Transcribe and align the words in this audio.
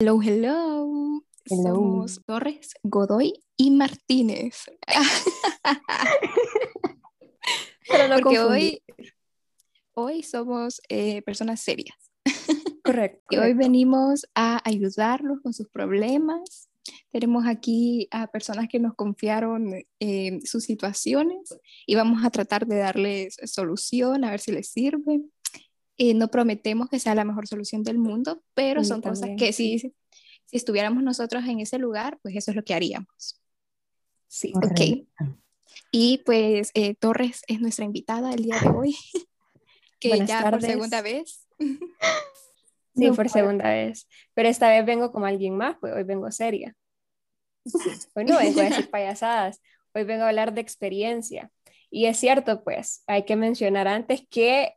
Hello, 0.00 0.22
hello. 0.22 1.22
Hello. 1.44 1.74
Somos 1.74 2.22
Torres, 2.24 2.72
Godoy 2.82 3.44
y 3.56 3.70
Martínez. 3.70 4.70
Para 7.88 8.08
no 8.08 8.20
Porque 8.20 8.38
hoy, 8.38 8.82
hoy 9.92 10.22
somos 10.22 10.80
eh, 10.88 11.20
personas 11.22 11.60
serias. 11.60 11.98
Correcto. 12.82 13.26
Y 13.28 13.36
hoy 13.36 13.52
venimos 13.52 14.26
a 14.34 14.66
ayudarlos 14.66 15.40
con 15.42 15.52
sus 15.52 15.68
problemas. 15.68 16.70
Tenemos 17.10 17.46
aquí 17.46 18.08
a 18.10 18.28
personas 18.28 18.68
que 18.68 18.78
nos 18.78 18.94
confiaron 18.94 19.74
eh, 20.00 20.40
sus 20.44 20.64
situaciones 20.64 21.54
y 21.86 21.94
vamos 21.94 22.24
a 22.24 22.30
tratar 22.30 22.66
de 22.66 22.78
darles 22.78 23.36
solución, 23.44 24.24
a 24.24 24.30
ver 24.30 24.40
si 24.40 24.52
les 24.52 24.70
sirve. 24.70 25.20
Eh, 25.98 26.14
no 26.14 26.28
prometemos 26.28 26.88
que 26.88 26.98
sea 27.00 27.14
la 27.14 27.24
mejor 27.24 27.46
solución 27.48 27.82
del 27.82 27.98
mundo, 27.98 28.42
pero 28.54 28.82
Sí, 28.82 28.88
son 28.88 29.02
cosas 29.02 29.20
también. 29.20 29.38
que 29.38 29.52
si, 29.52 29.78
si 29.78 29.94
estuviéramos 30.52 31.02
nosotros 31.02 31.44
en 31.46 31.60
ese 31.60 31.78
lugar, 31.78 32.18
pues 32.22 32.36
eso 32.36 32.52
es 32.52 32.56
lo 32.56 32.62
que 32.64 32.74
haríamos. 32.74 33.40
Sí. 34.28 34.52
Ok. 34.56 35.06
Y 35.90 36.18
pues 36.24 36.70
eh, 36.74 36.94
Torres 36.94 37.42
es 37.48 37.60
nuestra 37.60 37.84
invitada 37.84 38.32
el 38.32 38.42
día 38.44 38.58
de 38.60 38.68
hoy, 38.70 38.96
que 40.00 40.10
Buenas 40.10 40.28
ya 40.28 40.42
por 40.42 40.50
tardes. 40.52 40.70
segunda 40.70 41.02
vez. 41.02 41.46
Sí, 42.94 43.06
No 43.06 43.14
por 43.14 43.28
segunda 43.28 43.70
vez. 43.70 44.08
Pero 44.34 44.48
esta 44.48 44.68
vez 44.70 44.84
vengo 44.84 45.12
como 45.12 45.26
alguien 45.26 45.56
más, 45.56 45.76
pues 45.80 45.94
hoy 45.94 46.02
vengo 46.02 46.32
seria. 46.32 46.74
Hoy 48.14 48.24
no 48.24 48.36
vengo 48.38 48.60
a 48.60 48.64
decir 48.64 48.90
payasadas, 48.90 49.60
hoy 49.94 50.02
vengo 50.02 50.24
a 50.24 50.28
hablar 50.30 50.52
de 50.52 50.60
experiencia. 50.62 51.52
Y 51.90 52.06
es 52.06 52.16
cierto, 52.16 52.64
pues, 52.64 53.04
hay 53.06 53.24
que 53.24 53.36
mencionar 53.36 53.86
antes 53.86 54.22
que 54.28 54.72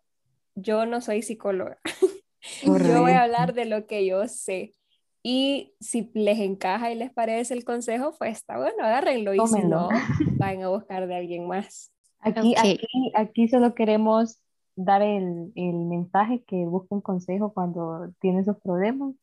yo 0.56 0.86
no 0.86 1.02
soy 1.02 1.22
psicóloga. 1.22 1.80
Yo 2.64 3.02
voy 3.02 3.12
a 3.12 3.22
hablar 3.24 3.54
de 3.54 3.66
lo 3.66 3.86
que 3.86 4.04
yo 4.06 4.28
sé. 4.28 4.74
Y 5.22 5.76
si 5.80 6.10
les 6.16 6.40
encaja 6.40 6.92
y 6.92 6.96
les 6.96 7.12
parece 7.14 7.54
el 7.54 7.64
consejo, 7.64 8.16
pues 8.18 8.38
está 8.38 8.58
bueno, 8.58 8.84
agárrenlo. 8.84 9.34
Y 9.36 9.38
si 9.38 9.46
Tómenlo. 9.46 9.82
no, 9.82 9.90
vayan 10.38 10.64
a 10.64 10.70
buscar 10.70 11.06
de 11.08 11.16
alguien 11.16 11.46
más. 11.48 11.92
Aquí, 12.20 12.56
aquí, 12.58 13.12
aquí 13.14 13.48
solo 13.48 13.76
queremos 13.76 14.40
dar 14.76 15.04
el, 15.04 15.52
el 15.56 15.76
mensaje 15.86 16.44
que 16.48 16.66
busquen 16.66 17.02
consejo 17.02 17.54
cuando 17.54 18.12
tienen 18.20 18.44
sus 18.44 18.58
problemas. 18.58 19.14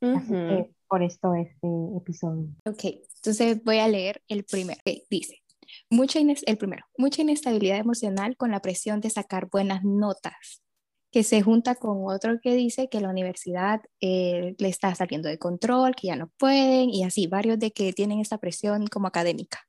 Así 0.00 0.32
Ujú. 0.32 0.48
que 0.48 0.70
por 0.88 1.02
esto 1.04 1.32
este 1.34 1.68
episodio. 1.96 2.48
Ok, 2.66 2.84
entonces 3.16 3.62
voy 3.62 3.78
a 3.78 3.86
leer 3.86 4.20
el 4.26 4.42
primero. 4.44 4.80
que 4.84 5.04
dice, 5.08 5.41
mucha 5.90 6.20
el 6.20 6.58
primero, 6.58 6.84
mucha 6.96 7.22
inestabilidad 7.22 7.78
emocional 7.78 8.36
con 8.36 8.50
la 8.50 8.60
presión 8.60 9.00
de 9.00 9.10
sacar 9.10 9.48
buenas 9.50 9.84
notas, 9.84 10.62
que 11.10 11.22
se 11.22 11.42
junta 11.42 11.74
con 11.74 12.04
otro 12.06 12.40
que 12.40 12.54
dice 12.54 12.88
que 12.88 13.00
la 13.00 13.10
universidad 13.10 13.82
eh, 14.00 14.54
le 14.58 14.68
está 14.68 14.94
saliendo 14.94 15.28
de 15.28 15.38
control, 15.38 15.94
que 15.94 16.08
ya 16.08 16.16
no 16.16 16.30
pueden, 16.38 16.90
y 16.90 17.04
así, 17.04 17.26
varios 17.26 17.58
de 17.58 17.70
que 17.72 17.92
tienen 17.92 18.20
esta 18.20 18.38
presión 18.38 18.86
como 18.86 19.08
académica. 19.08 19.60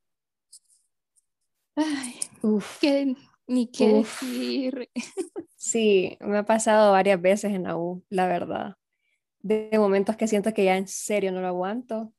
Ay, 1.75 2.15
Uf. 2.41 2.81
ni 3.47 3.67
qué 3.67 3.85
Uf. 3.85 4.21
decir. 4.21 4.89
Sí, 5.55 6.17
me 6.19 6.39
ha 6.39 6.43
pasado 6.43 6.91
varias 6.91 7.21
veces 7.21 7.53
en 7.53 7.63
la 7.63 7.77
U, 7.77 8.03
la 8.09 8.27
verdad. 8.27 8.75
De 9.39 9.69
momentos 9.79 10.17
que 10.17 10.27
siento 10.27 10.53
que 10.53 10.65
ya 10.65 10.75
en 10.75 10.89
serio 10.89 11.31
no 11.31 11.39
lo 11.39 11.47
aguanto. 11.47 12.11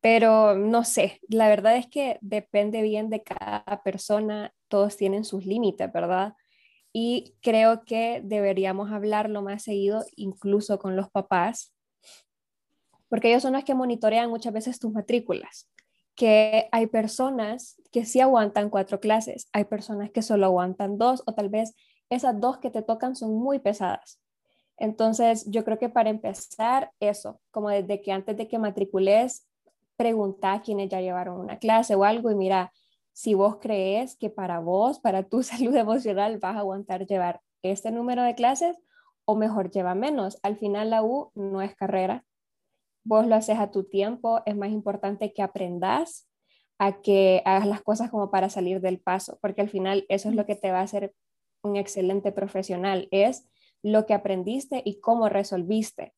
Pero 0.00 0.54
no 0.56 0.84
sé, 0.84 1.20
la 1.28 1.48
verdad 1.48 1.76
es 1.76 1.86
que 1.86 2.18
depende 2.22 2.82
bien 2.82 3.10
de 3.10 3.22
cada 3.22 3.82
persona, 3.84 4.54
todos 4.68 4.96
tienen 4.96 5.24
sus 5.24 5.44
límites, 5.44 5.92
¿verdad? 5.92 6.34
Y 6.92 7.34
creo 7.42 7.84
que 7.84 8.20
deberíamos 8.24 8.90
hablarlo 8.90 9.42
más 9.42 9.62
seguido, 9.62 10.04
incluso 10.16 10.78
con 10.78 10.96
los 10.96 11.10
papás, 11.10 11.74
porque 13.08 13.28
ellos 13.28 13.42
son 13.42 13.52
los 13.52 13.64
que 13.64 13.74
monitorean 13.74 14.30
muchas 14.30 14.52
veces 14.52 14.78
tus 14.78 14.92
matrículas, 14.92 15.68
que 16.14 16.68
hay 16.72 16.86
personas 16.86 17.80
que 17.92 18.04
sí 18.04 18.20
aguantan 18.20 18.70
cuatro 18.70 19.00
clases, 19.00 19.48
hay 19.52 19.64
personas 19.64 20.10
que 20.10 20.22
solo 20.22 20.46
aguantan 20.46 20.96
dos 20.96 21.22
o 21.26 21.34
tal 21.34 21.48
vez 21.50 21.74
esas 22.08 22.40
dos 22.40 22.58
que 22.58 22.70
te 22.70 22.82
tocan 22.82 23.16
son 23.16 23.34
muy 23.34 23.58
pesadas. 23.58 24.20
Entonces, 24.76 25.44
yo 25.50 25.64
creo 25.64 25.78
que 25.78 25.90
para 25.90 26.08
empezar, 26.08 26.90
eso, 27.00 27.40
como 27.50 27.68
desde 27.68 28.00
que 28.00 28.12
antes 28.12 28.36
de 28.36 28.48
que 28.48 28.58
matricules, 28.58 29.46
pregunta 30.00 30.54
a 30.54 30.62
quienes 30.62 30.88
ya 30.88 31.02
llevaron 31.02 31.38
una 31.38 31.58
clase 31.58 31.94
o 31.94 32.04
algo 32.04 32.30
y 32.30 32.34
mira, 32.34 32.72
si 33.12 33.34
vos 33.34 33.58
crees 33.60 34.16
que 34.16 34.30
para 34.30 34.58
vos, 34.58 34.98
para 34.98 35.24
tu 35.24 35.42
salud 35.42 35.76
emocional, 35.76 36.38
vas 36.38 36.56
a 36.56 36.60
aguantar 36.60 37.06
llevar 37.06 37.42
este 37.62 37.90
número 37.90 38.22
de 38.22 38.34
clases 38.34 38.78
o 39.26 39.36
mejor 39.36 39.70
lleva 39.70 39.94
menos. 39.94 40.38
Al 40.42 40.56
final 40.56 40.88
la 40.88 41.02
U 41.02 41.32
no 41.34 41.60
es 41.60 41.74
carrera. 41.74 42.24
Vos 43.04 43.26
lo 43.26 43.34
haces 43.34 43.58
a 43.58 43.70
tu 43.70 43.84
tiempo, 43.84 44.40
es 44.46 44.56
más 44.56 44.70
importante 44.70 45.34
que 45.34 45.42
aprendas 45.42 46.30
a 46.78 47.02
que 47.02 47.42
hagas 47.44 47.66
las 47.66 47.82
cosas 47.82 48.10
como 48.10 48.30
para 48.30 48.48
salir 48.48 48.80
del 48.80 49.00
paso, 49.00 49.38
porque 49.42 49.60
al 49.60 49.68
final 49.68 50.06
eso 50.08 50.30
es 50.30 50.34
lo 50.34 50.46
que 50.46 50.56
te 50.56 50.72
va 50.72 50.78
a 50.78 50.84
hacer 50.84 51.12
un 51.62 51.76
excelente 51.76 52.32
profesional, 52.32 53.06
es 53.10 53.46
lo 53.82 54.06
que 54.06 54.14
aprendiste 54.14 54.80
y 54.82 54.98
cómo 55.00 55.28
resolviste. 55.28 56.14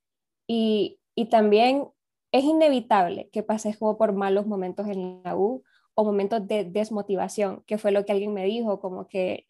Y, 0.47 1.01
y 1.17 1.25
también 1.31 1.89
es 2.33 2.45
inevitable 2.45 3.29
que 3.31 3.43
pases 3.43 3.79
como 3.79 3.99
por 3.99 4.15
malos 4.15 4.47
momentos 4.47 4.89
en 4.89 5.23
la 5.23 5.37
U 5.37 5.63
o 5.95 6.05
momentos 6.05 6.47
de 6.49 6.65
desmotivación, 6.65 7.63
que 7.67 7.79
fue 7.79 7.93
lo 7.93 8.05
que 8.05 8.13
alguien 8.13 8.33
me 8.33 8.45
dijo, 8.45 8.81
como 8.81 9.07
que 9.07 9.47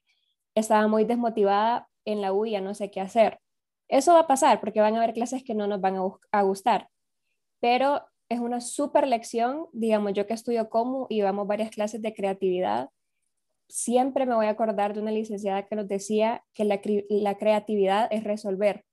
estaba 0.56 0.88
muy 0.88 1.04
desmotivada 1.04 1.88
en 2.04 2.20
la 2.20 2.32
U 2.32 2.44
y 2.44 2.52
ya 2.52 2.60
no 2.60 2.74
sé 2.74 2.90
qué 2.90 3.00
hacer. 3.00 3.40
Eso 3.88 4.14
va 4.14 4.20
a 4.20 4.26
pasar 4.26 4.60
porque 4.60 4.80
van 4.80 4.94
a 4.94 4.98
haber 4.98 5.14
clases 5.14 5.44
que 5.44 5.54
no 5.54 5.66
nos 5.68 5.80
van 5.80 5.96
a, 6.32 6.42
gustar, 6.42 6.88
pero 7.60 8.02
es 8.28 8.40
una 8.40 8.60
súper 8.60 9.06
lección, 9.06 9.66
digamos, 9.72 10.14
yo 10.14 10.26
que 10.26 10.34
estudio 10.34 10.68
como 10.68 11.06
y 11.08 11.22
vamos 11.22 11.46
varias 11.46 11.70
clases 11.70 12.02
de 12.02 12.14
creatividad, 12.14 12.90
siempre 13.68 14.26
me 14.26 14.34
voy 14.34 14.46
a 14.46 14.50
acordar 14.50 14.94
de 14.94 15.00
una 15.00 15.12
licenciada 15.12 15.66
que 15.66 15.76
nos 15.76 15.86
decía 15.88 16.44
que 16.52 16.64
la, 16.64 16.80
la 17.08 17.36
creatividad 17.36 18.08
es 18.10 18.24
resolver. 18.24 18.84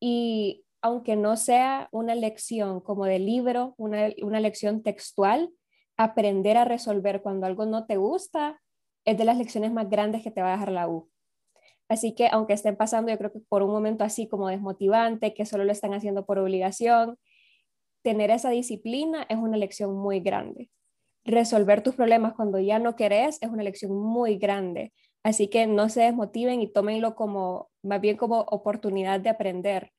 Y 0.00 0.64
aunque 0.84 1.16
no 1.16 1.38
sea 1.38 1.88
una 1.92 2.14
lección 2.14 2.78
como 2.78 3.06
de 3.06 3.18
libro, 3.18 3.74
una, 3.78 4.10
una 4.20 4.38
lección 4.38 4.82
textual, 4.82 5.50
aprender 5.96 6.58
a 6.58 6.66
resolver 6.66 7.22
cuando 7.22 7.46
algo 7.46 7.64
no 7.64 7.86
te 7.86 7.96
gusta 7.96 8.60
es 9.06 9.16
de 9.16 9.24
las 9.24 9.38
lecciones 9.38 9.72
más 9.72 9.88
grandes 9.88 10.22
que 10.22 10.30
te 10.30 10.42
va 10.42 10.48
a 10.48 10.52
dejar 10.52 10.72
la 10.72 10.86
U. 10.86 11.08
Así 11.88 12.14
que 12.14 12.28
aunque 12.30 12.52
estén 12.52 12.76
pasando, 12.76 13.10
yo 13.10 13.16
creo 13.16 13.32
que 13.32 13.40
por 13.48 13.62
un 13.62 13.70
momento 13.70 14.04
así 14.04 14.28
como 14.28 14.48
desmotivante, 14.48 15.32
que 15.32 15.46
solo 15.46 15.64
lo 15.64 15.72
están 15.72 15.94
haciendo 15.94 16.26
por 16.26 16.38
obligación, 16.38 17.16
tener 18.02 18.30
esa 18.30 18.50
disciplina 18.50 19.24
es 19.30 19.38
una 19.38 19.56
lección 19.56 19.96
muy 19.96 20.20
grande. 20.20 20.68
Resolver 21.24 21.82
tus 21.82 21.94
problemas 21.94 22.34
cuando 22.34 22.58
ya 22.58 22.78
no 22.78 22.94
querés 22.94 23.38
es 23.40 23.48
una 23.48 23.62
lección 23.62 23.96
muy 23.96 24.36
grande. 24.36 24.92
Así 25.22 25.48
que 25.48 25.66
no 25.66 25.88
se 25.88 26.02
desmotiven 26.02 26.60
y 26.60 26.70
tómenlo 26.70 27.14
como, 27.14 27.70
más 27.82 28.02
bien 28.02 28.18
como 28.18 28.40
oportunidad 28.40 29.20
de 29.20 29.30
aprender 29.30 29.94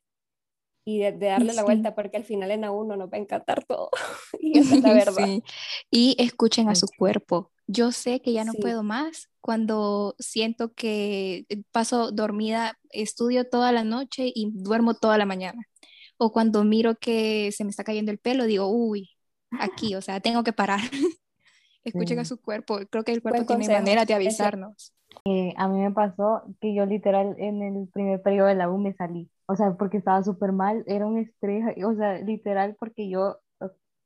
y 0.86 1.00
de, 1.00 1.12
de 1.14 1.26
darle 1.28 1.54
la 1.54 1.62
Sí. 1.62 1.66
vuelta, 1.66 1.96
porque 1.96 2.18
al 2.18 2.24
final 2.26 2.52
en 2.52 2.64
a 2.64 2.72
uno 2.72 2.96
nos 2.96 3.10
va 3.10 3.18
a 3.18 3.22
encantar 3.22 3.66
todo. 3.66 3.90
y 4.40 4.60
esa 4.60 4.76
es 4.76 4.82
la 4.84 4.94
verdad. 4.94 5.26
Sí. 5.26 5.44
Y 5.92 6.16
escuchen 6.20 6.70
a 6.70 6.76
su 6.76 6.88
cuerpo. 6.98 7.52
Yo 7.68 7.92
sé 7.92 8.22
que 8.22 8.32
ya 8.32 8.44
no 8.46 8.52
Sí. 8.54 8.60
puedo 8.62 8.84
más 8.84 9.30
cuando 9.42 10.16
siento 10.20 10.74
que 10.74 11.46
eh, 11.50 11.64
paso 11.72 12.12
dormida, 12.12 12.78
estudio 12.92 13.50
toda 13.50 13.72
la 13.72 13.84
noche 13.84 14.32
y 14.34 14.52
duermo 14.54 14.94
toda 14.94 15.18
la 15.18 15.26
mañana. 15.26 15.68
O 16.18 16.32
cuando 16.32 16.64
miro 16.64 16.96
que 16.96 17.52
se 17.52 17.64
me 17.64 17.72
está 17.72 17.84
cayendo 17.84 18.12
el 18.12 18.20
pelo, 18.20 18.46
digo, 18.46 18.68
uy, 18.68 19.10
aquí, 19.60 19.96
o 19.96 20.02
sea, 20.02 20.20
tengo 20.20 20.44
que 20.44 20.54
parar. 20.54 20.80
Escuchen 21.84 22.20
a 22.20 22.26
su 22.26 22.40
cuerpo. 22.42 22.80
Creo 22.90 23.04
que 23.04 23.12
el 23.12 23.22
cuerpo 23.22 23.38
Buen 23.40 23.48
tiene 23.48 23.64
consejo, 23.66 23.80
manera 23.80 24.06
de 24.06 24.14
avisarnos. 24.14 24.94
Eh, 25.26 25.54
a 25.58 25.68
mí 25.68 25.80
me 25.80 25.92
pasó 25.92 26.44
que 26.62 26.74
yo 26.76 26.86
literal 26.86 27.36
en 27.40 27.62
el 27.64 27.88
primer 27.90 28.22
periodo 28.22 28.48
de 28.48 28.56
la 28.56 28.70
U 28.70 28.78
me 28.78 28.94
salí, 28.94 29.30
o 29.48 29.56
sea, 29.56 29.74
porque 29.76 29.98
estaba 29.98 30.22
súper 30.24 30.52
mal, 30.52 30.84
era 30.88 31.06
un 31.08 31.18
estrés, 31.18 31.64
o 31.86 31.96
sea, 31.96 32.20
literal 32.20 32.76
porque 32.80 33.10
yo, 33.10 33.38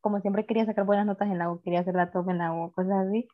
como 0.01 0.21
siempre 0.21 0.45
quería 0.45 0.65
sacar 0.65 0.85
buenas 0.85 1.05
notas 1.05 1.29
en 1.29 1.37
la 1.39 1.51
U, 1.51 1.61
quería 1.61 1.81
hacer 1.81 1.95
la 1.95 2.11
top 2.11 2.29
en 2.29 2.37
la 2.39 2.53
U, 2.53 2.71
cosas 2.71 3.07
así, 3.07 3.27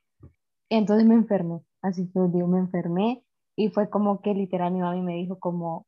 entonces 0.69 1.07
me 1.07 1.16
enfermé, 1.16 1.62
así 1.81 2.10
que 2.13 2.19
digo, 2.33 2.48
me 2.48 2.60
enfermé 2.60 3.24
y 3.56 3.69
fue 3.69 3.89
como 3.89 4.22
que 4.22 4.33
literal 4.36 4.74
mi 4.74 4.80
mami 4.81 5.01
me 5.01 5.16
dijo 5.16 5.39
como, 5.39 5.88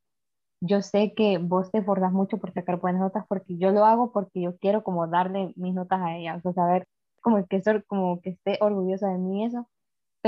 yo 0.61 0.81
sé 0.81 1.13
que 1.15 1.37
vos 1.39 1.71
te 1.71 1.79
esforzas 1.79 2.11
mucho 2.13 2.37
por 2.39 2.53
sacar 2.53 2.79
buenas 2.79 3.01
notas 3.01 3.25
porque 3.29 3.57
yo 3.57 3.71
lo 3.71 3.85
hago 3.85 4.11
porque 4.11 4.41
yo 4.41 4.57
quiero 4.57 4.83
como 4.83 5.07
darle 5.07 5.53
mis 5.57 5.73
notas 5.75 6.01
a 6.01 6.17
ella, 6.17 6.37
o 6.37 6.41
sea, 6.41 6.53
saber 6.53 6.87
como 7.21 7.45
que, 7.47 7.61
como 7.87 8.21
que 8.21 8.31
esté 8.31 8.57
orgullosa 8.61 9.09
de 9.09 9.17
mí 9.19 9.45
eso 9.45 9.67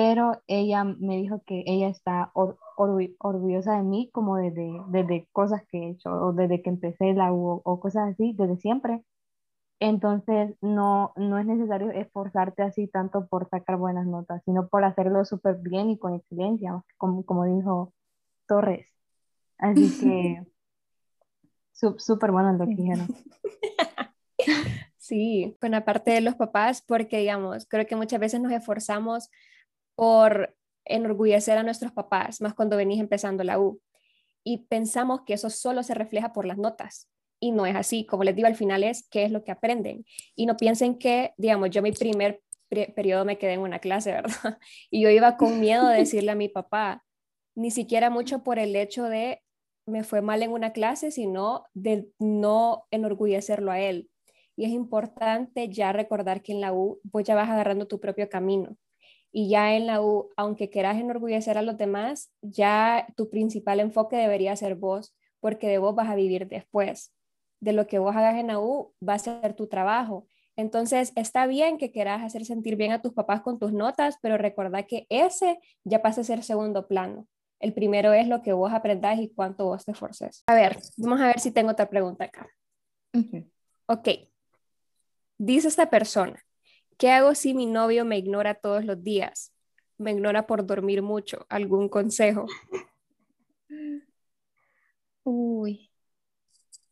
pero 0.01 0.41
ella 0.47 0.85
me 0.85 1.17
dijo 1.17 1.41
que 1.45 1.61
ella 1.67 1.89
está 1.89 2.31
or- 2.33 2.57
orgu- 2.77 3.17
orgullosa 3.19 3.75
de 3.75 3.83
mí 3.83 4.09
como 4.13 4.37
desde, 4.37 4.81
desde 4.87 5.27
cosas 5.33 5.63
que 5.69 5.77
he 5.77 5.89
hecho, 5.89 6.09
o 6.09 6.31
desde 6.31 6.61
que 6.61 6.69
empecé 6.69 7.13
la 7.13 7.33
U 7.33 7.61
o 7.65 7.79
cosas 7.81 8.13
así, 8.13 8.31
desde 8.31 8.55
siempre. 8.55 9.03
Entonces, 9.81 10.55
no, 10.61 11.11
no 11.17 11.37
es 11.37 11.45
necesario 11.45 11.91
esforzarte 11.91 12.63
así 12.63 12.87
tanto 12.87 13.27
por 13.27 13.49
sacar 13.49 13.75
buenas 13.75 14.07
notas, 14.07 14.41
sino 14.45 14.69
por 14.69 14.85
hacerlo 14.85 15.25
súper 15.25 15.57
bien 15.57 15.89
y 15.89 15.97
con 15.97 16.13
excelencia, 16.13 16.81
como, 16.97 17.25
como 17.25 17.43
dijo 17.43 17.91
Torres. 18.47 18.87
Así 19.57 19.91
que 19.99 20.43
súper 21.97 22.31
bueno 22.31 22.53
lo 22.53 22.65
que 22.67 22.75
dijeron. 22.75 23.07
Sí, 24.97 25.57
con 25.59 25.71
la 25.71 25.83
parte 25.83 26.11
de 26.11 26.21
los 26.21 26.35
papás, 26.35 26.83
porque 26.87 27.19
digamos, 27.19 27.65
creo 27.67 27.85
que 27.85 27.97
muchas 27.97 28.21
veces 28.21 28.39
nos 28.39 28.53
esforzamos 28.53 29.29
por 29.99 30.55
enorgullecer 30.85 31.57
a 31.57 31.63
nuestros 31.63 31.91
papás, 31.91 32.39
más 32.39 32.53
cuando 32.53 32.77
venís 32.77 33.01
empezando 33.01 33.43
la 33.43 33.59
U. 33.59 33.81
Y 34.45 34.59
pensamos 34.69 35.23
que 35.25 35.33
eso 35.33 35.49
solo 35.49 35.83
se 35.83 35.93
refleja 35.93 36.31
por 36.31 36.45
las 36.45 36.57
notas. 36.57 37.09
Y 37.41 37.51
no 37.51 37.65
es 37.65 37.75
así. 37.75 38.05
Como 38.05 38.23
les 38.23 38.33
digo, 38.33 38.47
al 38.47 38.55
final 38.55 38.85
es 38.85 39.05
qué 39.09 39.25
es 39.25 39.31
lo 39.31 39.43
que 39.43 39.51
aprenden. 39.51 40.05
Y 40.37 40.45
no 40.45 40.55
piensen 40.55 40.97
que, 40.97 41.33
digamos, 41.35 41.71
yo 41.71 41.81
mi 41.81 41.91
primer 41.91 42.41
periodo 42.95 43.25
me 43.25 43.37
quedé 43.37 43.55
en 43.55 43.59
una 43.59 43.79
clase, 43.79 44.11
¿verdad? 44.13 44.57
Y 44.89 45.01
yo 45.01 45.09
iba 45.09 45.35
con 45.35 45.59
miedo 45.59 45.85
de 45.89 45.97
decirle 45.97 46.31
a 46.31 46.35
mi 46.35 46.47
papá, 46.47 47.03
ni 47.53 47.69
siquiera 47.69 48.09
mucho 48.09 48.41
por 48.41 48.57
el 48.57 48.77
hecho 48.77 49.03
de 49.03 49.41
me 49.85 50.05
fue 50.05 50.21
mal 50.21 50.43
en 50.43 50.51
una 50.51 50.71
clase, 50.71 51.11
sino 51.11 51.65
de 51.73 52.07
no 52.19 52.85
enorgullecerlo 52.89 53.69
a 53.69 53.81
él. 53.81 54.09
Y 54.55 54.63
es 54.63 54.71
importante 54.71 55.67
ya 55.67 55.91
recordar 55.91 56.41
que 56.41 56.53
en 56.53 56.61
la 56.61 56.71
U 56.71 57.01
vos 57.03 57.25
ya 57.25 57.35
vas 57.35 57.49
agarrando 57.49 57.85
tu 57.85 57.99
propio 57.99 58.29
camino. 58.29 58.77
Y 59.31 59.49
ya 59.49 59.75
en 59.75 59.85
la 59.87 60.01
U, 60.01 60.29
aunque 60.35 60.69
quieras 60.69 60.97
enorgullecer 60.97 61.57
a 61.57 61.61
los 61.61 61.77
demás, 61.77 62.31
ya 62.41 63.07
tu 63.15 63.29
principal 63.29 63.79
enfoque 63.79 64.15
debería 64.15 64.55
ser 64.55 64.75
vos, 64.75 65.15
porque 65.39 65.67
de 65.67 65.77
vos 65.77 65.95
vas 65.95 66.09
a 66.09 66.15
vivir 66.15 66.47
después. 66.47 67.13
De 67.61 67.73
lo 67.73 67.87
que 67.87 67.99
vos 67.99 68.15
hagas 68.15 68.35
en 68.35 68.47
la 68.47 68.59
U 68.59 68.93
va 69.07 69.13
a 69.13 69.19
ser 69.19 69.53
tu 69.53 69.67
trabajo. 69.67 70.27
Entonces, 70.55 71.13
está 71.15 71.47
bien 71.47 71.77
que 71.77 71.91
quieras 71.91 72.21
hacer 72.23 72.43
sentir 72.45 72.75
bien 72.75 72.91
a 72.91 73.01
tus 73.01 73.13
papás 73.13 73.41
con 73.41 73.59
tus 73.59 73.71
notas, 73.71 74.17
pero 74.21 74.37
recuerda 74.37 74.83
que 74.83 75.05
ese 75.09 75.59
ya 75.83 76.01
pasa 76.01 76.21
a 76.21 76.25
ser 76.25 76.43
segundo 76.43 76.87
plano. 76.87 77.27
El 77.59 77.73
primero 77.73 78.13
es 78.13 78.27
lo 78.27 78.41
que 78.41 78.53
vos 78.53 78.73
aprendás 78.73 79.19
y 79.19 79.29
cuánto 79.29 79.65
vos 79.65 79.85
te 79.85 79.91
esforces. 79.91 80.43
A 80.47 80.55
ver, 80.55 80.77
vamos 80.97 81.21
a 81.21 81.27
ver 81.27 81.39
si 81.39 81.51
tengo 81.51 81.71
otra 81.71 81.89
pregunta 81.89 82.25
acá. 82.25 82.49
Ok. 83.85 84.07
Dice 85.37 85.67
esta 85.67 85.89
persona, 85.89 86.37
¿qué 86.99 87.09
hago 87.11 87.33
si 87.33 87.55
mi 87.55 87.65
novio 87.65 88.05
me 88.05 88.19
ignora 88.19 88.53
todos 88.53 88.85
los 88.85 89.01
días? 89.03 89.51
Me 89.97 90.11
ignora 90.11 90.45
por 90.45 90.65
dormir 90.65 91.01
mucho. 91.01 91.47
¿Algún 91.49 91.89
consejo? 91.89 92.45
Uy, 95.23 95.89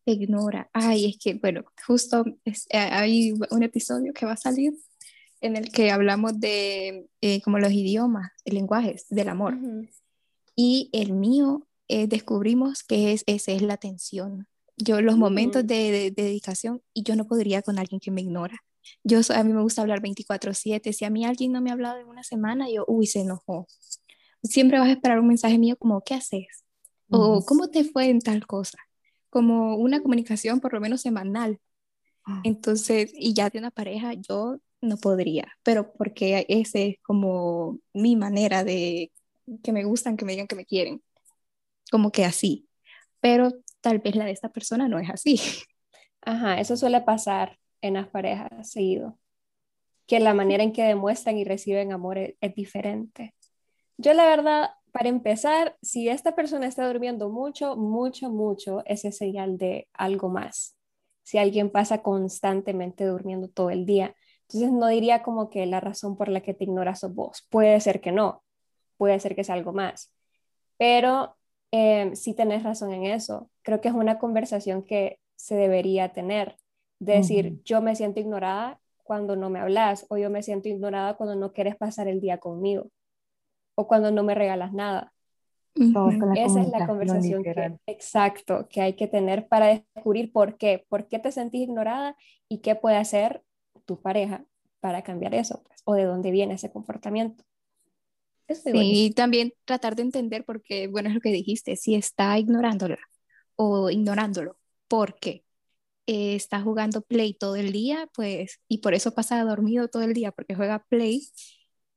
ignora. 0.05 0.69
Ay, 0.73 1.09
es 1.09 1.17
que, 1.19 1.35
bueno, 1.35 1.65
justo 1.85 2.25
eh, 2.45 2.55
hay 2.71 3.33
un 3.51 3.63
episodio 3.63 4.13
que 4.13 4.25
va 4.25 4.31
a 4.33 4.37
salir 4.37 4.73
en 5.41 5.55
el 5.55 5.71
que 5.71 5.91
hablamos 5.91 6.39
de 6.39 7.07
eh, 7.21 7.41
como 7.41 7.59
los 7.59 7.71
idiomas, 7.71 8.31
lenguajes 8.45 9.05
del 9.09 9.29
amor. 9.29 9.57
Y 10.55 10.89
el 10.93 11.13
mío, 11.13 11.67
eh, 11.89 12.07
descubrimos 12.07 12.83
que 12.83 13.11
es, 13.11 13.23
esa 13.27 13.51
es 13.51 13.61
la 13.61 13.73
atención. 13.73 14.47
Yo 14.77 15.01
los 15.01 15.17
momentos 15.17 15.65
de, 15.65 16.11
dedicación 16.15 16.81
y 16.93 17.03
yo 17.03 17.15
no 17.15 17.25
podría 17.25 17.61
con 17.61 17.79
alguien 17.79 17.99
que 17.99 18.11
me 18.11 18.21
ignora. 18.21 18.63
Yo, 19.03 19.19
a 19.33 19.43
mí 19.43 19.51
me 19.51 19.61
gusta 19.61 19.81
hablar 19.81 20.01
24/7. 20.01 20.93
Si 20.93 21.03
a 21.03 21.09
mí 21.09 21.25
alguien 21.25 21.51
no 21.51 21.61
me 21.61 21.71
ha 21.71 21.73
hablado 21.73 21.99
en 21.99 22.07
una 22.07 22.23
semana, 22.23 22.69
yo, 22.69 22.85
uy, 22.87 23.07
se 23.07 23.21
enojó. 23.21 23.67
Siempre 24.43 24.79
vas 24.79 24.87
a 24.87 24.91
esperar 24.91 25.19
un 25.19 25.27
mensaje 25.27 25.57
mío 25.57 25.75
como, 25.77 26.01
¿qué 26.01 26.13
haces? 26.13 26.63
O, 27.09 27.43
¿cómo 27.45 27.69
te 27.69 27.83
fue 27.83 28.09
en 28.09 28.19
tal 28.19 28.45
cosa? 28.45 28.77
Como 29.29 29.75
una 29.77 30.01
comunicación 30.01 30.59
por 30.59 30.73
lo 30.73 30.79
menos 30.79 31.01
semanal. 31.01 31.59
Ah. 32.25 32.41
Entonces, 32.43 33.11
y 33.13 33.33
ya 33.33 33.49
de 33.49 33.59
una 33.59 33.71
pareja, 33.71 34.13
yo 34.13 34.59
no 34.81 34.97
podría, 34.97 35.47
pero 35.63 35.91
porque 35.93 36.45
ese 36.49 36.87
es 36.87 36.95
como 37.01 37.79
mi 37.93 38.15
manera 38.15 38.63
de 38.63 39.11
que 39.63 39.71
me 39.71 39.83
gustan, 39.83 40.17
que 40.17 40.25
me 40.25 40.33
digan 40.33 40.47
que 40.47 40.55
me 40.55 40.65
quieren, 40.65 41.01
como 41.89 42.11
que 42.11 42.25
así, 42.25 42.67
pero 43.21 43.51
tal 43.81 43.99
vez 43.99 44.15
la 44.15 44.25
de 44.25 44.31
esta 44.31 44.49
persona 44.49 44.87
no 44.87 44.99
es 44.99 45.09
así. 45.09 45.39
Ajá, 46.21 46.59
eso 46.59 46.75
suele 46.75 47.01
pasar 47.01 47.57
en 47.81 47.93
las 47.95 48.07
parejas 48.07 48.69
seguido, 48.69 49.17
que 50.07 50.19
la 50.19 50.33
manera 50.33 50.63
en 50.63 50.73
que 50.73 50.83
demuestran 50.83 51.37
y 51.37 51.43
reciben 51.43 51.93
amor 51.93 52.17
es, 52.17 52.35
es 52.41 52.55
diferente. 52.55 53.33
Yo 53.97 54.13
la 54.13 54.25
verdad, 54.25 54.71
para 54.91 55.09
empezar, 55.09 55.77
si 55.81 56.09
esta 56.09 56.35
persona 56.35 56.67
está 56.67 56.87
durmiendo 56.87 57.29
mucho, 57.29 57.75
mucho, 57.75 58.29
mucho, 58.29 58.83
ese 58.85 59.09
es 59.09 59.17
señal 59.17 59.57
de 59.57 59.87
algo 59.93 60.29
más. 60.29 60.75
Si 61.23 61.37
alguien 61.37 61.69
pasa 61.69 62.01
constantemente 62.01 63.05
durmiendo 63.05 63.49
todo 63.49 63.69
el 63.69 63.85
día, 63.85 64.15
entonces 64.43 64.71
no 64.71 64.87
diría 64.87 65.23
como 65.23 65.49
que 65.49 65.65
la 65.65 65.81
razón 65.81 66.15
por 66.15 66.29
la 66.29 66.41
que 66.41 66.53
te 66.53 66.63
ignoras 66.63 67.01
sos 67.01 67.13
vos. 67.13 67.45
Puede 67.49 67.79
ser 67.81 67.99
que 67.99 68.13
no, 68.13 68.43
puede 68.95 69.19
ser 69.19 69.35
que 69.35 69.43
sea 69.43 69.55
algo 69.55 69.73
más. 69.73 70.13
Pero 70.77 71.35
eh, 71.71 72.11
sí 72.15 72.33
tenés 72.33 72.63
razón 72.63 72.93
en 72.93 73.05
eso. 73.05 73.49
Creo 73.61 73.81
que 73.81 73.89
es 73.89 73.93
una 73.93 74.19
conversación 74.19 74.83
que 74.83 75.19
se 75.35 75.55
debería 75.55 76.13
tener. 76.13 76.57
De 76.99 77.13
decir, 77.13 77.61
yo 77.63 77.79
me 77.79 77.95
siento 77.95 78.19
ignorada 78.19 78.79
cuando 79.03 79.35
no 79.35 79.51
me 79.51 79.59
hablas 79.59 80.07
o 80.09 80.17
yo 80.17 80.31
me 80.31 80.41
siento 80.41 80.67
ignorada 80.67 81.15
cuando 81.15 81.35
no 81.35 81.53
quieres 81.53 81.75
pasar 81.75 82.07
el 82.07 82.19
día 82.19 82.39
conmigo 82.39 82.87
o 83.75 83.87
cuando 83.87 84.11
no 84.11 84.23
me 84.23 84.33
regalas 84.33 84.73
nada. 84.73 85.13
Esa 86.35 86.61
es 86.61 86.69
la 86.69 86.87
conversación 86.87 87.43
que, 87.43 87.77
exacto, 87.85 88.67
que 88.67 88.81
hay 88.81 88.93
que 88.93 89.07
tener 89.07 89.47
para 89.47 89.67
descubrir 89.67 90.31
por 90.31 90.57
qué, 90.57 90.85
por 90.89 91.07
qué 91.07 91.19
te 91.19 91.31
sentís 91.31 91.61
ignorada 91.61 92.15
y 92.49 92.59
qué 92.59 92.73
puede 92.73 92.97
hacer 92.97 93.43
tu 93.85 94.01
pareja 94.01 94.43
para 94.79 95.03
cambiar 95.03 95.35
eso, 95.35 95.61
pues, 95.67 95.81
o 95.85 95.93
de 95.93 96.05
dónde 96.05 96.31
viene 96.31 96.55
ese 96.55 96.71
comportamiento. 96.71 97.43
Sí, 98.49 98.71
y 98.73 99.11
también 99.11 99.53
tratar 99.65 99.95
de 99.95 100.03
entender 100.03 100.45
porque, 100.45 100.87
bueno, 100.87 101.09
es 101.09 101.15
lo 101.15 101.21
que 101.21 101.31
dijiste, 101.31 101.75
si 101.75 101.95
está 101.95 102.37
ignorándola 102.39 102.99
o 103.55 103.89
ignorándolo, 103.89 104.57
¿por 104.87 105.19
qué? 105.19 105.43
Eh, 106.07 106.35
está 106.35 106.61
jugando 106.61 107.01
Play 107.01 107.33
todo 107.33 107.55
el 107.57 107.71
día, 107.73 108.09
pues, 108.13 108.59
y 108.69 108.79
por 108.79 108.93
eso 108.93 109.13
pasa 109.13 109.43
dormido 109.43 109.89
todo 109.89 110.03
el 110.03 110.13
día, 110.13 110.31
porque 110.31 110.55
juega 110.55 110.85
Play, 110.89 111.27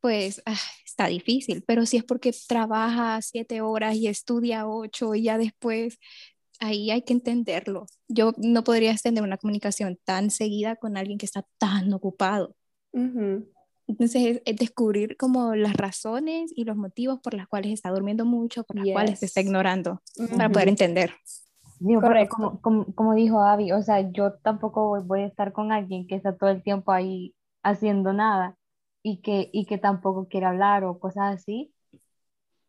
pues 0.00 0.42
ah, 0.46 0.56
está 0.84 1.06
difícil, 1.06 1.62
pero 1.66 1.86
si 1.86 1.98
es 1.98 2.04
porque 2.04 2.32
trabaja 2.48 3.20
siete 3.22 3.60
horas 3.60 3.94
y 3.96 4.08
estudia 4.08 4.66
ocho 4.66 5.14
y 5.14 5.24
ya 5.24 5.38
después, 5.38 5.98
ahí 6.60 6.90
hay 6.90 7.02
que 7.02 7.12
entenderlo. 7.12 7.86
Yo 8.08 8.32
no 8.38 8.64
podría 8.64 8.92
extender 8.92 9.24
una 9.24 9.38
comunicación 9.38 9.98
tan 10.04 10.30
seguida 10.30 10.76
con 10.76 10.96
alguien 10.96 11.18
que 11.18 11.26
está 11.26 11.46
tan 11.58 11.92
ocupado. 11.92 12.56
Entonces 13.90 14.40
es, 14.44 14.56
descubrir 14.56 15.16
como 15.16 15.56
las 15.56 15.74
razones 15.74 16.52
y 16.54 16.64
los 16.64 16.76
motivos 16.76 17.18
por 17.18 17.34
las 17.34 17.48
cuales 17.48 17.72
está 17.72 17.90
durmiendo 17.90 18.24
mucho, 18.24 18.62
por 18.62 18.76
las 18.76 18.86
cuales 18.92 19.18
se 19.18 19.26
está 19.26 19.40
ignorando, 19.40 20.00
para 20.36 20.48
poder 20.48 20.68
entender. 20.68 21.12
Correcto. 21.80 22.60
Como, 22.62 22.94
como, 22.94 23.14
dijo 23.14 23.42
Avi, 23.42 23.72
o 23.72 23.82
sea, 23.82 24.08
yo 24.12 24.34
tampoco 24.34 25.02
voy 25.02 25.22
a 25.22 25.26
estar 25.26 25.52
con 25.52 25.72
alguien 25.72 26.06
que 26.06 26.14
está 26.14 26.36
todo 26.36 26.50
el 26.50 26.62
tiempo 26.62 26.92
ahí 26.92 27.34
haciendo 27.64 28.12
nada 28.12 28.54
y 29.02 29.22
que, 29.22 29.50
y 29.52 29.66
que 29.66 29.78
tampoco 29.78 30.28
quiere 30.28 30.46
hablar 30.46 30.84
o 30.84 31.00
cosas 31.00 31.34
así. 31.34 31.74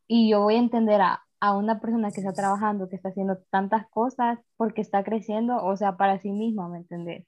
Y 0.08 0.28
yo 0.32 0.42
voy 0.42 0.56
a 0.56 0.60
entender 0.60 1.02
a, 1.02 1.24
a 1.40 1.56
una 1.56 1.80
persona 1.80 2.10
que 2.12 2.22
está 2.22 2.34
trabajando, 2.34 2.90
que 2.90 2.96
está 2.96 3.10
haciendo 3.10 3.38
tantas 3.52 3.88
cosas 3.90 4.40
porque 4.58 4.82
está 4.82 5.04
creciendo, 5.04 5.64
o 5.64 5.78
sea, 5.78 5.98
para 5.98 6.20
sí 6.20 6.32
misma, 6.32 6.68
¿me 6.68 6.80
entendés? 6.80 7.28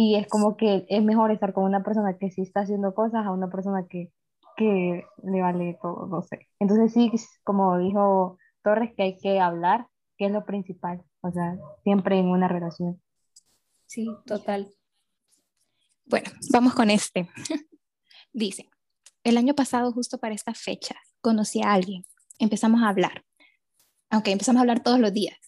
Y 0.00 0.14
es 0.14 0.28
como 0.28 0.56
que 0.56 0.86
es 0.88 1.02
mejor 1.02 1.32
estar 1.32 1.52
con 1.52 1.64
una 1.64 1.82
persona 1.82 2.16
que 2.16 2.30
sí 2.30 2.42
está 2.42 2.60
haciendo 2.60 2.94
cosas 2.94 3.26
a 3.26 3.32
una 3.32 3.50
persona 3.50 3.84
que, 3.90 4.12
que 4.56 5.02
le 5.24 5.40
vale 5.40 5.76
todo, 5.82 6.06
no 6.06 6.22
sé. 6.22 6.46
Entonces 6.60 6.92
sí, 6.92 7.10
como 7.42 7.76
dijo 7.78 8.38
Torres, 8.62 8.92
que 8.96 9.02
hay 9.02 9.18
que 9.18 9.40
hablar, 9.40 9.88
que 10.16 10.26
es 10.26 10.30
lo 10.30 10.44
principal, 10.44 11.02
o 11.20 11.32
sea, 11.32 11.58
siempre 11.82 12.16
en 12.16 12.26
una 12.26 12.46
relación. 12.46 13.02
Sí, 13.86 14.06
total. 14.24 14.68
Bueno, 16.04 16.30
vamos 16.52 16.76
con 16.76 16.90
este. 16.90 17.28
Dice, 18.32 18.70
el 19.24 19.36
año 19.36 19.54
pasado, 19.54 19.90
justo 19.90 20.18
para 20.18 20.36
esta 20.36 20.54
fecha, 20.54 20.94
conocí 21.20 21.60
a 21.60 21.72
alguien, 21.72 22.04
empezamos 22.38 22.82
a 22.82 22.90
hablar, 22.90 23.24
aunque 24.10 24.30
empezamos 24.30 24.60
a 24.60 24.62
hablar 24.62 24.80
todos 24.80 25.00
los 25.00 25.12
días 25.12 25.47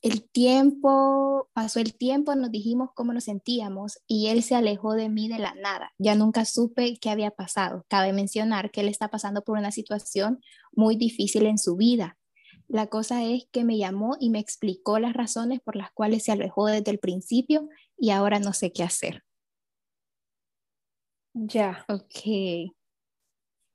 el 0.00 0.28
tiempo, 0.30 1.48
pasó 1.52 1.80
el 1.80 1.94
tiempo, 1.94 2.34
nos 2.34 2.52
dijimos 2.52 2.90
cómo 2.94 3.12
nos 3.12 3.24
sentíamos 3.24 3.98
y 4.06 4.28
él 4.28 4.42
se 4.42 4.54
alejó 4.54 4.94
de 4.94 5.08
mí 5.08 5.28
de 5.28 5.38
la 5.38 5.54
nada. 5.54 5.92
Ya 5.98 6.14
nunca 6.14 6.44
supe 6.44 6.98
qué 7.00 7.10
había 7.10 7.32
pasado. 7.32 7.84
Cabe 7.88 8.12
mencionar 8.12 8.70
que 8.70 8.82
él 8.82 8.88
está 8.88 9.08
pasando 9.08 9.42
por 9.42 9.58
una 9.58 9.72
situación 9.72 10.40
muy 10.72 10.96
difícil 10.96 11.46
en 11.46 11.58
su 11.58 11.76
vida. 11.76 12.16
La 12.68 12.86
cosa 12.86 13.24
es 13.24 13.48
que 13.50 13.64
me 13.64 13.78
llamó 13.78 14.16
y 14.20 14.30
me 14.30 14.38
explicó 14.38 14.98
las 14.98 15.14
razones 15.14 15.60
por 15.60 15.74
las 15.74 15.90
cuales 15.90 16.24
se 16.24 16.32
alejó 16.32 16.66
desde 16.66 16.90
el 16.90 16.98
principio 16.98 17.68
y 17.96 18.10
ahora 18.10 18.38
no 18.38 18.52
sé 18.52 18.72
qué 18.72 18.84
hacer. 18.84 19.24
Ya. 21.32 21.84
Ok. 21.88 22.72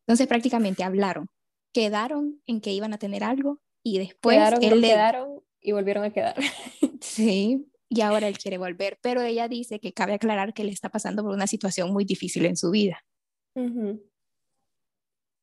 Entonces 0.06 0.27
prácticamente 0.27 0.84
hablaron. 0.84 1.30
Quedaron 1.74 2.42
en 2.46 2.62
que 2.62 2.72
iban 2.72 2.94
a 2.94 2.98
tener 2.98 3.24
algo 3.24 3.60
y 3.84 3.98
después 3.98 4.38
él 4.62 4.80
le... 4.80 4.89
quedaron 4.89 5.44
y 5.63 5.72
volvieron 5.72 6.03
a 6.03 6.12
quedar. 6.12 6.36
Sí, 7.01 7.70
y 7.89 8.00
ahora 8.00 8.29
él 8.29 8.38
quiere 8.38 8.58
volver, 8.58 8.98
pero 9.01 9.22
ella 9.22 9.50
dice 9.50 9.79
que 9.82 9.91
cabe 9.91 10.13
aclarar 10.13 10.53
que 10.53 10.63
le 10.63 10.72
está 10.72 10.89
pasando 10.89 11.22
por 11.22 11.34
una 11.34 11.48
situación 11.48 11.91
muy 11.91 12.05
difícil 12.05 12.46
en 12.46 12.55
su 12.55 12.72
vida. 12.72 13.03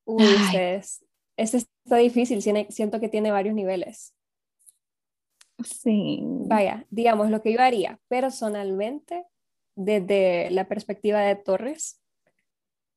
Uy, 0.07 0.25
este 1.37 1.59
está 1.59 1.97
difícil, 1.99 2.41
siento 2.43 2.99
que 2.99 3.09
tiene 3.11 3.31
varios 3.31 3.55
niveles. 3.55 4.15
Sí. 5.63 6.21
Vaya, 6.23 6.87
digamos 6.91 7.31
lo 7.31 7.43
que 7.43 7.53
yo 7.53 7.61
haría 7.61 8.01
personalmente 8.09 9.27
desde 9.77 10.51
la 10.51 10.67
perspectiva 10.67 11.21
de 11.21 11.37
Torres, 11.37 12.01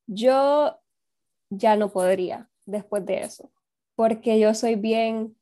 yo 0.06 0.80
ya 1.50 1.76
no 1.76 1.92
podría 1.92 2.50
después 2.66 3.04
de 3.06 3.20
eso, 3.22 3.52
porque 3.94 4.38
yo 4.38 4.54
soy 4.54 4.74
bien, 4.74 5.36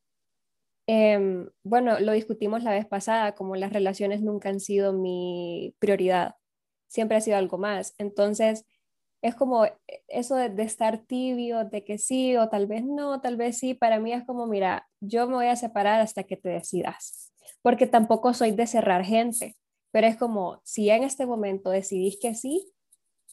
em, 0.87 1.49
bueno, 1.62 2.01
lo 2.01 2.12
discutimos 2.12 2.62
la 2.62 2.73
vez 2.73 2.87
pasada, 2.87 3.35
como 3.35 3.57
las 3.57 3.73
relaciones 3.73 4.23
nunca 4.23 4.49
han 4.49 4.61
sido 4.61 4.93
mi 4.93 5.75
prioridad, 5.79 6.37
siempre 6.89 7.17
ha 7.17 7.21
sido 7.21 7.37
algo 7.37 7.59
más. 7.59 7.95
Entonces, 7.99 8.67
es 9.23 9.35
como 9.37 9.67
eso 10.09 10.35
de, 10.35 10.49
de, 10.51 10.65
estar 10.65 10.99
tibio, 11.07 11.65
de 11.65 11.85
que 11.85 11.99
sí 11.99 12.37
o 12.37 12.49
tal 12.49 12.67
vez 12.67 12.85
no, 12.85 13.21
tal 13.21 13.37
vez 13.37 13.59
sí, 13.59 13.75
para 13.75 14.01
mí 14.01 14.12
es 14.12 14.25
como, 14.25 14.47
mira, 14.47 14.89
yo 15.01 15.29
me 15.29 15.35
voy 15.35 15.47
a 15.47 15.57
separar 15.57 16.01
hasta 16.01 16.25
que 16.25 16.37
te 16.37 16.49
decidas, 16.49 17.33
porque 17.62 17.87
tampoco 17.87 18.35
soy 18.35 18.51
de 18.51 18.67
cerrar 18.67 19.05
gente, 19.05 19.57
pero 19.93 20.07
es 20.09 20.17
como, 20.17 20.61
si 20.65 20.91
en 20.91 21.05
este 21.05 21.27
momento 21.27 21.71
decidís 21.71 22.19
que 22.21 22.35
sí, 22.35 22.73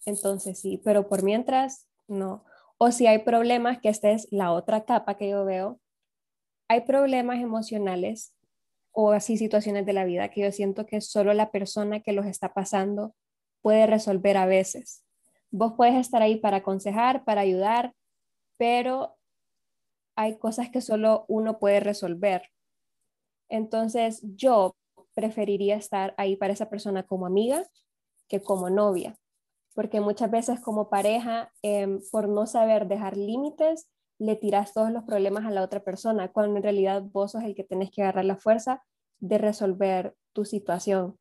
entonces 0.06 0.60
sí, 0.60 0.80
pero 0.84 1.08
por 1.08 1.24
mientras, 1.24 1.88
no. 2.08 2.44
O 2.78 2.92
si 2.92 3.08
hay 3.08 3.20
problemas, 3.20 3.80
que 3.80 3.90
esta 3.90 4.12
es 4.12 4.28
la 4.32 4.52
otra 4.52 4.86
capa 4.86 5.18
que 5.18 5.30
yo 5.30 5.44
veo, 5.46 5.80
hay 6.70 6.82
problemas 6.82 7.40
emocionales 7.40 8.34
o 8.92 9.12
así 9.12 9.38
situaciones 9.38 9.86
de 9.86 9.94
la 9.94 10.06
vida 10.06 10.30
que 10.30 10.42
yo 10.42 10.52
siento 10.52 10.86
que 10.86 11.02
solo 11.02 11.34
la 11.34 11.52
persona 11.52 12.00
que 12.00 12.14
los 12.14 12.26
está 12.26 12.54
pasando 12.54 13.16
puede 13.62 13.88
resolver 13.88 14.38
a 14.38 14.46
veces. 14.46 15.04
Vos 15.52 15.74
puedes 15.76 15.96
estar 15.96 16.22
ahí 16.22 16.38
para 16.38 16.58
aconsejar, 16.58 17.26
para 17.26 17.42
ayudar, 17.42 17.94
pero 18.58 19.18
hay 20.16 20.38
cosas 20.38 20.70
que 20.70 20.82
solo 20.82 21.26
uno 21.28 21.60
puede 21.60 21.80
resolver. 21.80 22.50
Entonces 23.50 24.22
yo 24.36 24.76
preferiría 25.16 25.76
estar 25.76 26.14
ahí 26.18 26.36
para 26.36 26.54
esa 26.54 26.70
persona 26.70 27.04
como 27.04 27.26
amiga 27.26 27.66
que 28.28 28.42
como 28.42 28.70
novia, 28.70 29.18
porque 29.74 30.02
muchas 30.02 30.30
veces 30.30 30.60
como 30.60 30.90
pareja, 30.90 31.52
em, 31.64 32.00
por 32.12 32.30
no 32.30 32.46
saber 32.46 32.88
dejar 32.88 33.18
límites, 33.18 33.90
le 34.20 34.36
tiras 34.36 34.74
todos 34.74 34.92
los 34.92 35.04
problemas 35.04 35.46
a 35.46 35.52
la 35.52 35.64
otra 35.64 35.84
persona, 35.84 36.32
cuando 36.32 36.58
en 36.58 36.64
realidad 36.64 37.02
vos 37.02 37.32
sos 37.32 37.44
el 37.44 37.56
que 37.56 37.64
tenés 37.64 37.90
que 37.90 38.02
agarrar 38.02 38.26
la 38.26 38.36
fuerza 38.36 38.84
de 39.20 39.38
resolver 39.38 40.16
tu 40.34 40.46
situación. 40.46 41.18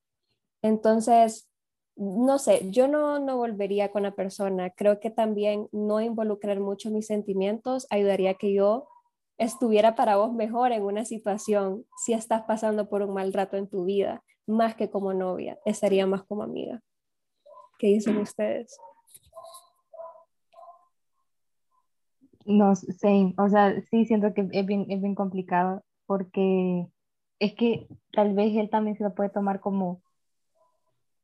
Entonces, 0.62 1.48
no 1.96 2.38
sé, 2.38 2.70
yo 2.70 2.88
no, 2.88 3.18
no 3.18 3.36
volvería 3.36 3.90
con 3.90 4.02
la 4.02 4.14
persona. 4.14 4.70
Creo 4.70 5.00
que 5.00 5.10
también 5.10 5.68
no 5.72 6.00
involucrar 6.00 6.60
mucho 6.60 6.90
mis 6.90 7.06
sentimientos 7.06 7.86
ayudaría 7.90 8.34
que 8.34 8.52
yo 8.52 8.88
estuviera 9.36 9.94
para 9.94 10.16
vos 10.16 10.32
mejor 10.32 10.72
en 10.72 10.82
una 10.82 11.04
situación 11.04 11.86
si 12.04 12.12
estás 12.12 12.42
pasando 12.42 12.88
por 12.88 13.02
un 13.02 13.14
mal 13.14 13.32
rato 13.32 13.56
en 13.56 13.68
tu 13.68 13.84
vida, 13.84 14.24
más 14.46 14.74
que 14.74 14.90
como 14.90 15.14
novia, 15.14 15.58
estaría 15.64 16.06
más 16.06 16.24
como 16.24 16.42
amiga. 16.42 16.82
¿Qué 17.78 17.88
dicen 17.88 18.16
ustedes? 18.16 18.76
No 22.48 22.74
sé, 22.74 23.34
o 23.36 23.48
sea, 23.50 23.78
sí 23.90 24.06
siento 24.06 24.32
que 24.32 24.48
es 24.52 24.66
bien, 24.66 24.86
es 24.88 25.02
bien 25.02 25.14
complicado 25.14 25.84
porque 26.06 26.86
es 27.38 27.54
que 27.54 27.86
tal 28.12 28.34
vez 28.34 28.56
él 28.56 28.70
también 28.70 28.96
se 28.96 29.04
lo 29.04 29.14
puede 29.14 29.28
tomar 29.28 29.60
como 29.60 30.02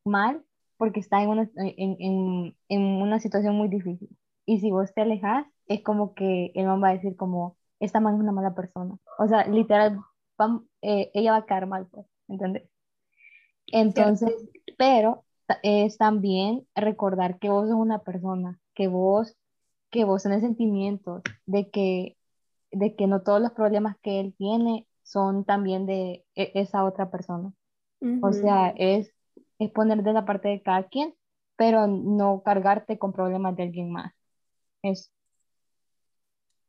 mal 0.05 0.45
porque 0.77 1.01
está 1.01 1.23
en 1.23 1.31
una, 1.31 1.51
en, 1.57 1.97
en, 1.99 2.57
en 2.69 2.83
una 2.83 3.21
situación 3.21 3.57
muy 3.57 3.69
difícil. 3.69 4.11
Y 4.45 4.61
si 4.61 4.71
vos 4.71 4.93
te 4.93 5.01
alejas, 5.01 5.47
es 5.67 5.83
como 5.83 6.15
que 6.15 6.53
él 6.55 6.67
va 6.67 6.91
a 6.91 6.93
decir 6.93 7.17
como, 7.17 7.57
esta 7.81 8.01
man 8.01 8.17
es 8.17 8.21
una 8.21 8.33
mala 8.33 8.55
persona. 8.55 8.99
O 9.19 9.27
sea, 9.27 9.47
literal, 9.47 9.99
eh, 10.83 11.11
ella 11.15 11.33
va 11.33 11.39
a 11.39 11.47
quedar 11.47 11.67
mal, 11.67 11.87
pues, 11.91 12.07
¿entendés? 12.29 12.69
Entonces, 13.69 14.35
pero 14.77 15.25
es 15.63 15.97
también 15.97 16.67
recordar 16.75 17.39
que 17.39 17.49
vos 17.49 17.69
sos 17.69 17.79
una 17.79 18.01
persona, 18.01 18.61
que 18.75 18.89
vos, 18.89 19.39
que 19.95 20.05
vos 20.05 20.25
tenés 20.25 20.41
sentimientos, 20.41 21.23
de 21.47 21.71
que, 21.71 22.17
de 22.73 22.97
que 22.97 23.07
no 23.07 23.23
todos 23.23 23.41
los 23.41 23.53
problemas 23.53 23.95
que 24.03 24.19
él 24.19 24.35
tiene 24.37 24.89
son 25.05 25.45
también 25.45 25.87
de 25.87 26.25
e, 26.35 26.51
esa 26.55 26.85
otra 26.85 27.13
persona. 27.13 27.53
O 28.21 28.33
sea, 28.33 28.75
es, 28.77 29.15
es 29.61 29.71
poner 29.71 30.03
de 30.03 30.13
la 30.13 30.27
parte 30.27 30.49
de 30.49 30.61
cada 30.61 30.89
quien, 30.89 31.15
pero 31.57 31.87
no 31.87 32.43
cargarte 32.45 32.99
con 32.99 33.13
problemas 33.13 33.55
de 33.57 33.63
alguien 33.63 33.93
más. 33.93 34.13
Es 34.83 35.13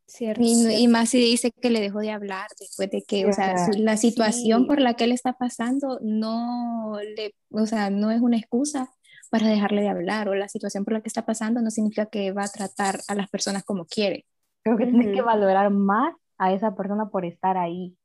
Cierto, 0.07 0.43
y, 0.43 0.87
más 0.87 1.09
si 1.09 1.17
dice 1.17 1.51
que 1.51 1.71
le 1.71 1.81
dejó 1.81 1.97
de 1.97 2.11
hablar 2.11 2.47
después 2.59 2.91
de 2.91 3.01
que, 3.01 3.25
o 3.25 3.33
sea, 3.33 3.55
la 3.75 3.97
situación 3.97 4.67
por 4.67 4.79
la 4.79 4.93
que 4.93 5.05
él 5.05 5.11
está 5.11 5.33
pasando 5.33 5.99
no 6.03 6.99
le, 7.15 7.33
o 7.49 7.65
sea, 7.65 7.89
no 7.89 8.11
es 8.11 8.21
una 8.21 8.37
excusa 8.37 8.94
para 9.29 9.47
dejarle 9.47 9.81
de 9.81 9.89
hablar 9.89 10.29
o 10.29 10.35
la 10.35 10.47
situación 10.47 10.85
por 10.85 10.93
la 10.93 11.01
que 11.01 11.07
está 11.07 11.25
pasando 11.25 11.61
no 11.61 11.71
significa 11.71 12.05
que 12.07 12.31
va 12.31 12.43
a 12.43 12.49
tratar 12.49 12.99
a 13.07 13.15
las 13.15 13.29
personas 13.29 13.63
como 13.63 13.85
quiere. 13.85 14.25
Creo 14.63 14.77
que 14.77 14.87
tienes 14.87 15.13
que 15.13 15.21
valorar 15.21 15.69
más 15.69 16.13
a 16.37 16.53
esa 16.53 16.75
persona 16.75 17.09
por 17.09 17.25
estar 17.25 17.57
ahí 17.57 17.95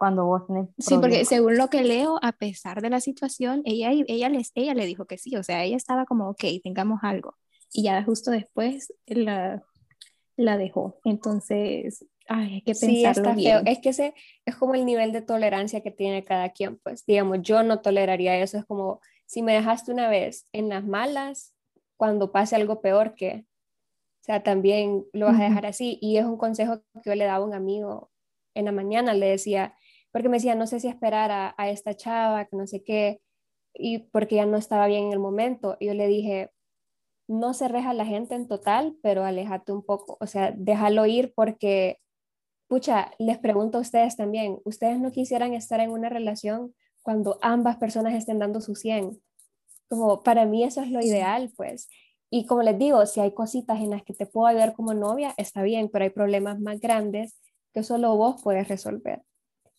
cuando 0.00 0.24
vos 0.24 0.46
tenés 0.46 0.68
Sí, 0.78 0.96
porque 0.98 1.26
según 1.26 1.58
lo 1.58 1.68
que 1.68 1.84
leo, 1.84 2.18
a 2.22 2.32
pesar 2.32 2.80
de 2.80 2.88
la 2.88 3.00
situación, 3.00 3.60
ella, 3.66 3.90
ella, 3.92 4.30
les, 4.30 4.50
ella 4.54 4.72
le 4.72 4.86
dijo 4.86 5.04
que 5.04 5.18
sí, 5.18 5.36
o 5.36 5.42
sea, 5.42 5.62
ella 5.62 5.76
estaba 5.76 6.06
como, 6.06 6.30
ok, 6.30 6.42
tengamos 6.62 7.00
algo. 7.02 7.34
Y 7.70 7.82
ya 7.82 8.02
justo 8.02 8.30
después 8.30 8.92
la, 9.06 9.62
la 10.36 10.56
dejó. 10.56 10.98
Entonces, 11.04 12.06
ay, 12.28 12.54
hay 12.54 12.62
que 12.62 12.72
pensarlo 12.74 13.30
sí, 13.34 13.36
bien. 13.36 13.66
Es 13.66 13.78
que 13.80 13.90
ese 13.90 14.14
es 14.46 14.56
como 14.56 14.74
el 14.74 14.86
nivel 14.86 15.12
de 15.12 15.20
tolerancia 15.20 15.82
que 15.82 15.90
tiene 15.90 16.24
cada 16.24 16.48
quien, 16.48 16.78
pues, 16.78 17.04
digamos, 17.04 17.42
yo 17.42 17.62
no 17.62 17.80
toleraría 17.80 18.38
eso, 18.38 18.56
es 18.56 18.64
como, 18.64 19.02
si 19.30 19.42
me 19.42 19.52
dejaste 19.52 19.92
una 19.92 20.08
vez 20.08 20.48
en 20.52 20.68
las 20.68 20.84
malas, 20.84 21.54
cuando 21.96 22.32
pase 22.32 22.56
algo 22.56 22.80
peor 22.80 23.14
que, 23.14 23.46
o 24.22 24.24
sea, 24.24 24.42
también 24.42 25.04
lo 25.12 25.26
vas 25.26 25.38
a 25.38 25.44
dejar 25.44 25.66
así. 25.66 26.00
Y 26.02 26.16
es 26.16 26.24
un 26.24 26.36
consejo 26.36 26.80
que 26.80 27.00
yo 27.04 27.14
le 27.14 27.26
daba 27.26 27.44
a 27.44 27.46
un 27.46 27.54
amigo 27.54 28.10
en 28.56 28.64
la 28.64 28.72
mañana, 28.72 29.14
le 29.14 29.26
decía, 29.26 29.76
porque 30.10 30.28
me 30.28 30.38
decía, 30.38 30.56
no 30.56 30.66
sé 30.66 30.80
si 30.80 30.88
esperar 30.88 31.30
a, 31.30 31.54
a 31.56 31.70
esta 31.70 31.94
chava, 31.94 32.46
que 32.46 32.56
no 32.56 32.66
sé 32.66 32.82
qué, 32.82 33.20
y 33.72 33.98
porque 33.98 34.34
ya 34.34 34.46
no 34.46 34.56
estaba 34.56 34.88
bien 34.88 35.04
en 35.04 35.12
el 35.12 35.20
momento. 35.20 35.76
Y 35.78 35.86
yo 35.86 35.94
le 35.94 36.08
dije, 36.08 36.50
no 37.28 37.54
se 37.54 37.68
reja 37.68 37.94
la 37.94 38.06
gente 38.06 38.34
en 38.34 38.48
total, 38.48 38.96
pero 39.00 39.22
aléjate 39.24 39.70
un 39.70 39.84
poco, 39.84 40.18
o 40.20 40.26
sea, 40.26 40.52
déjalo 40.56 41.06
ir 41.06 41.34
porque, 41.36 42.00
pucha, 42.66 43.12
les 43.20 43.38
pregunto 43.38 43.78
a 43.78 43.82
ustedes 43.82 44.16
también, 44.16 44.58
¿ustedes 44.64 44.98
no 44.98 45.12
quisieran 45.12 45.54
estar 45.54 45.78
en 45.78 45.92
una 45.92 46.08
relación 46.08 46.74
cuando 47.02 47.38
ambas 47.42 47.76
personas 47.76 48.14
estén 48.14 48.38
dando 48.38 48.60
su 48.60 48.74
100? 48.74 49.20
Como 49.88 50.22
para 50.22 50.44
mí 50.44 50.64
eso 50.64 50.82
es 50.82 50.90
lo 50.90 51.00
ideal, 51.00 51.52
pues. 51.56 51.88
Y 52.30 52.46
como 52.46 52.62
les 52.62 52.78
digo, 52.78 53.04
si 53.06 53.20
hay 53.20 53.34
cositas 53.34 53.80
en 53.80 53.90
las 53.90 54.04
que 54.04 54.14
te 54.14 54.26
puedo 54.26 54.46
ayudar 54.46 54.74
como 54.74 54.94
novia, 54.94 55.34
está 55.36 55.62
bien, 55.62 55.88
pero 55.92 56.04
hay 56.04 56.10
problemas 56.10 56.60
más 56.60 56.80
grandes 56.80 57.40
que 57.74 57.82
solo 57.82 58.16
vos 58.16 58.40
puedes 58.42 58.68
resolver. 58.68 59.22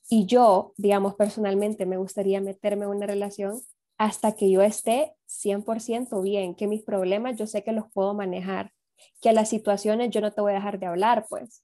Y 0.10 0.26
yo, 0.26 0.74
digamos, 0.78 1.16
personalmente 1.16 1.86
me 1.86 1.98
gustaría 1.98 2.42
meterme 2.42 2.84
en 2.84 2.92
una 2.92 3.08
relación 3.08 3.62
hasta 3.98 4.34
que 4.34 4.50
yo 4.52 4.62
esté 4.62 5.14
100% 5.28 6.22
bien, 6.22 6.56
que 6.56 6.68
mis 6.68 6.84
problemas 6.84 7.38
yo 7.38 7.48
sé 7.48 7.64
que 7.64 7.72
los 7.72 7.86
puedo 7.94 8.14
manejar, 8.14 8.74
que 9.22 9.30
a 9.30 9.34
las 9.34 9.48
situaciones 9.48 10.10
yo 10.10 10.20
no 10.20 10.34
te 10.34 10.42
voy 10.42 10.52
a 10.52 10.56
dejar 10.56 10.80
de 10.80 10.88
hablar, 10.88 11.26
pues. 11.30 11.64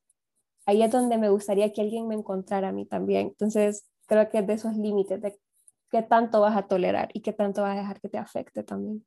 Ahí 0.65 0.83
es 0.83 0.91
donde 0.91 1.17
me 1.17 1.29
gustaría 1.29 1.73
que 1.73 1.81
alguien 1.81 2.07
me 2.07 2.15
encontrara 2.15 2.69
a 2.69 2.71
mí 2.71 2.85
también. 2.85 3.27
Entonces, 3.27 3.89
creo 4.05 4.29
que 4.29 4.39
es 4.39 4.47
de 4.47 4.53
esos 4.53 4.75
límites 4.75 5.21
de 5.21 5.37
qué 5.91 6.01
tanto 6.01 6.41
vas 6.41 6.55
a 6.57 6.67
tolerar 6.67 7.09
y 7.13 7.21
qué 7.21 7.33
tanto 7.33 7.61
vas 7.61 7.75
a 7.75 7.81
dejar 7.81 7.99
que 7.99 8.09
te 8.09 8.17
afecte 8.17 8.63
también. 8.63 9.05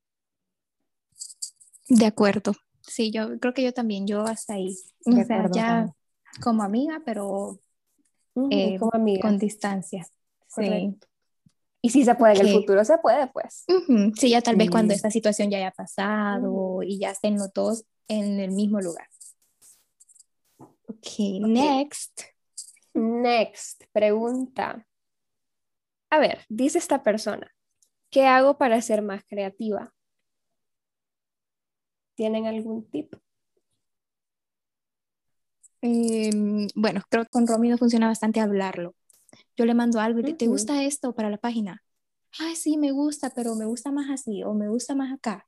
De 1.88 2.06
acuerdo. 2.06 2.52
Sí, 2.82 3.10
yo 3.10 3.38
creo 3.38 3.52
que 3.54 3.62
yo 3.62 3.72
también, 3.72 4.06
yo 4.06 4.22
hasta 4.22 4.54
ahí. 4.54 4.76
O 5.04 5.12
sea, 5.25 5.49
ya 5.52 5.92
como 6.42 6.62
amiga, 6.62 7.02
pero 7.04 7.58
eh, 8.50 8.78
como 8.78 8.92
amiga. 8.94 9.22
con 9.22 9.38
distancia. 9.38 10.06
Sí. 10.49 10.96
Y 11.82 11.90
si 11.90 12.04
se 12.04 12.14
puede 12.14 12.34
en 12.34 12.46
el 12.46 12.52
futuro, 12.52 12.84
se 12.84 12.99
puede, 12.99 13.26
pues. 13.28 13.64
Sí, 14.16 14.30
ya 14.30 14.42
tal 14.42 14.56
vez 14.56 14.70
cuando 14.70 14.92
esta 14.92 15.10
situación 15.10 15.50
ya 15.50 15.58
haya 15.58 15.70
pasado 15.70 16.82
y 16.82 16.99
ya 16.99 17.10
estén 17.10 17.38
los 17.38 17.52
dos 17.52 17.84
en 18.08 18.38
el 18.38 18.50
mismo 18.50 18.80
lugar. 18.80 19.06
Ok, 20.58 21.40
next. 21.40 22.22
Next, 22.92 23.84
pregunta. 23.92 24.87
A 26.10 26.18
ver, 26.18 26.44
dice 26.48 26.78
esta 26.78 27.02
persona, 27.02 27.54
¿qué 28.10 28.26
hago 28.26 28.58
para 28.58 28.80
ser 28.82 29.02
más 29.02 29.24
creativa? 29.24 29.94
¿Tienen 32.14 32.46
algún 32.46 32.88
tip? 32.90 33.14
Em, 35.82 36.68
bueno, 36.74 37.02
creo 37.08 37.24
que 37.24 37.30
con 37.30 37.46
Romy 37.46 37.68
no 37.70 37.78
funciona 37.78 38.06
bastante 38.08 38.40
hablarlo. 38.40 38.94
Yo 39.56 39.64
le 39.64 39.74
mando 39.74 40.00
algo 40.00 40.20
y 40.20 40.34
¿te 40.34 40.46
gusta 40.46 40.84
esto 40.84 41.14
para 41.14 41.30
la 41.30 41.38
página? 41.38 41.82
Ay, 42.38 42.56
sí, 42.56 42.76
me 42.76 42.92
gusta, 42.92 43.30
pero 43.30 43.54
me 43.54 43.64
gusta 43.66 43.90
más 43.92 44.10
así 44.10 44.42
o 44.42 44.54
me 44.54 44.68
gusta 44.68 44.94
más 44.94 45.12
acá. 45.12 45.46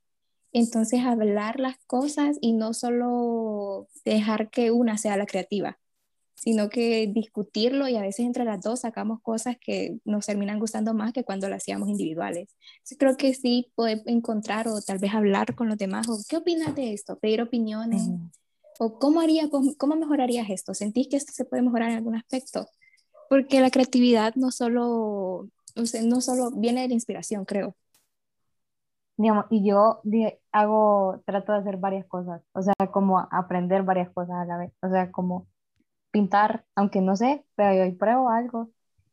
Entonces, 0.51 1.01
hablar 1.01 1.59
las 1.59 1.77
cosas 1.87 2.37
y 2.41 2.53
no 2.53 2.73
solo 2.73 3.87
dejar 4.05 4.49
que 4.49 4.71
una 4.71 4.97
sea 4.97 5.17
la 5.17 5.25
creativa. 5.25 5.79
Sino 6.35 6.69
que 6.69 7.07
discutirlo 7.07 7.87
y 7.87 7.95
a 7.95 8.01
veces 8.01 8.25
entre 8.25 8.43
las 8.43 8.61
dos 8.61 8.81
sacamos 8.81 9.21
cosas 9.21 9.57
que 9.59 9.97
nos 10.03 10.25
terminan 10.25 10.59
gustando 10.59 10.93
más 10.93 11.13
que 11.13 11.23
cuando 11.23 11.47
lo 11.47 11.55
hacíamos 11.55 11.89
individuales. 11.89 12.49
Entonces 12.75 12.97
creo 12.97 13.17
que 13.17 13.33
sí 13.33 13.71
poder 13.75 14.01
encontrar 14.05 14.67
o 14.67 14.81
tal 14.81 14.97
vez 14.97 15.13
hablar 15.13 15.55
con 15.55 15.69
los 15.69 15.77
demás 15.77 16.09
o 16.09 16.17
qué 16.27 16.37
opinas 16.37 16.75
de 16.75 16.93
esto, 16.93 17.17
pedir 17.19 17.41
opiniones 17.41 18.09
o 18.79 18.99
cómo 18.99 19.21
haría, 19.21 19.49
cómo 19.77 19.95
mejorarías 19.95 20.49
esto, 20.49 20.73
sentís 20.73 21.07
que 21.07 21.17
esto 21.17 21.31
se 21.33 21.45
puede 21.45 21.61
mejorar 21.61 21.91
en 21.91 21.97
algún 21.97 22.15
aspecto, 22.15 22.67
porque 23.29 23.61
la 23.61 23.69
creatividad 23.69 24.35
no 24.35 24.51
solo, 24.51 25.47
no 25.75 26.21
solo 26.21 26.51
viene 26.51 26.81
de 26.81 26.87
la 26.89 26.93
inspiración, 26.93 27.45
creo. 27.45 27.75
Digamos, 29.15 29.45
y 29.51 29.63
yo 29.63 30.01
hago, 30.51 31.21
trato 31.25 31.53
de 31.53 31.59
hacer 31.59 31.77
varias 31.77 32.05
cosas, 32.07 32.41
o 32.53 32.61
sea, 32.63 32.73
como 32.91 33.19
aprender 33.19 33.83
varias 33.83 34.09
cosas 34.09 34.35
a 34.35 34.45
la 34.45 34.57
vez, 34.57 34.71
o 34.81 34.89
sea, 34.89 35.11
como 35.11 35.47
pintar, 36.13 36.65
aunque 36.75 37.01
no 37.01 37.17
sé, 37.17 37.45
pero 37.55 37.75
yo 37.89 37.97
pruebo 37.99 38.29
algo, 38.31 38.71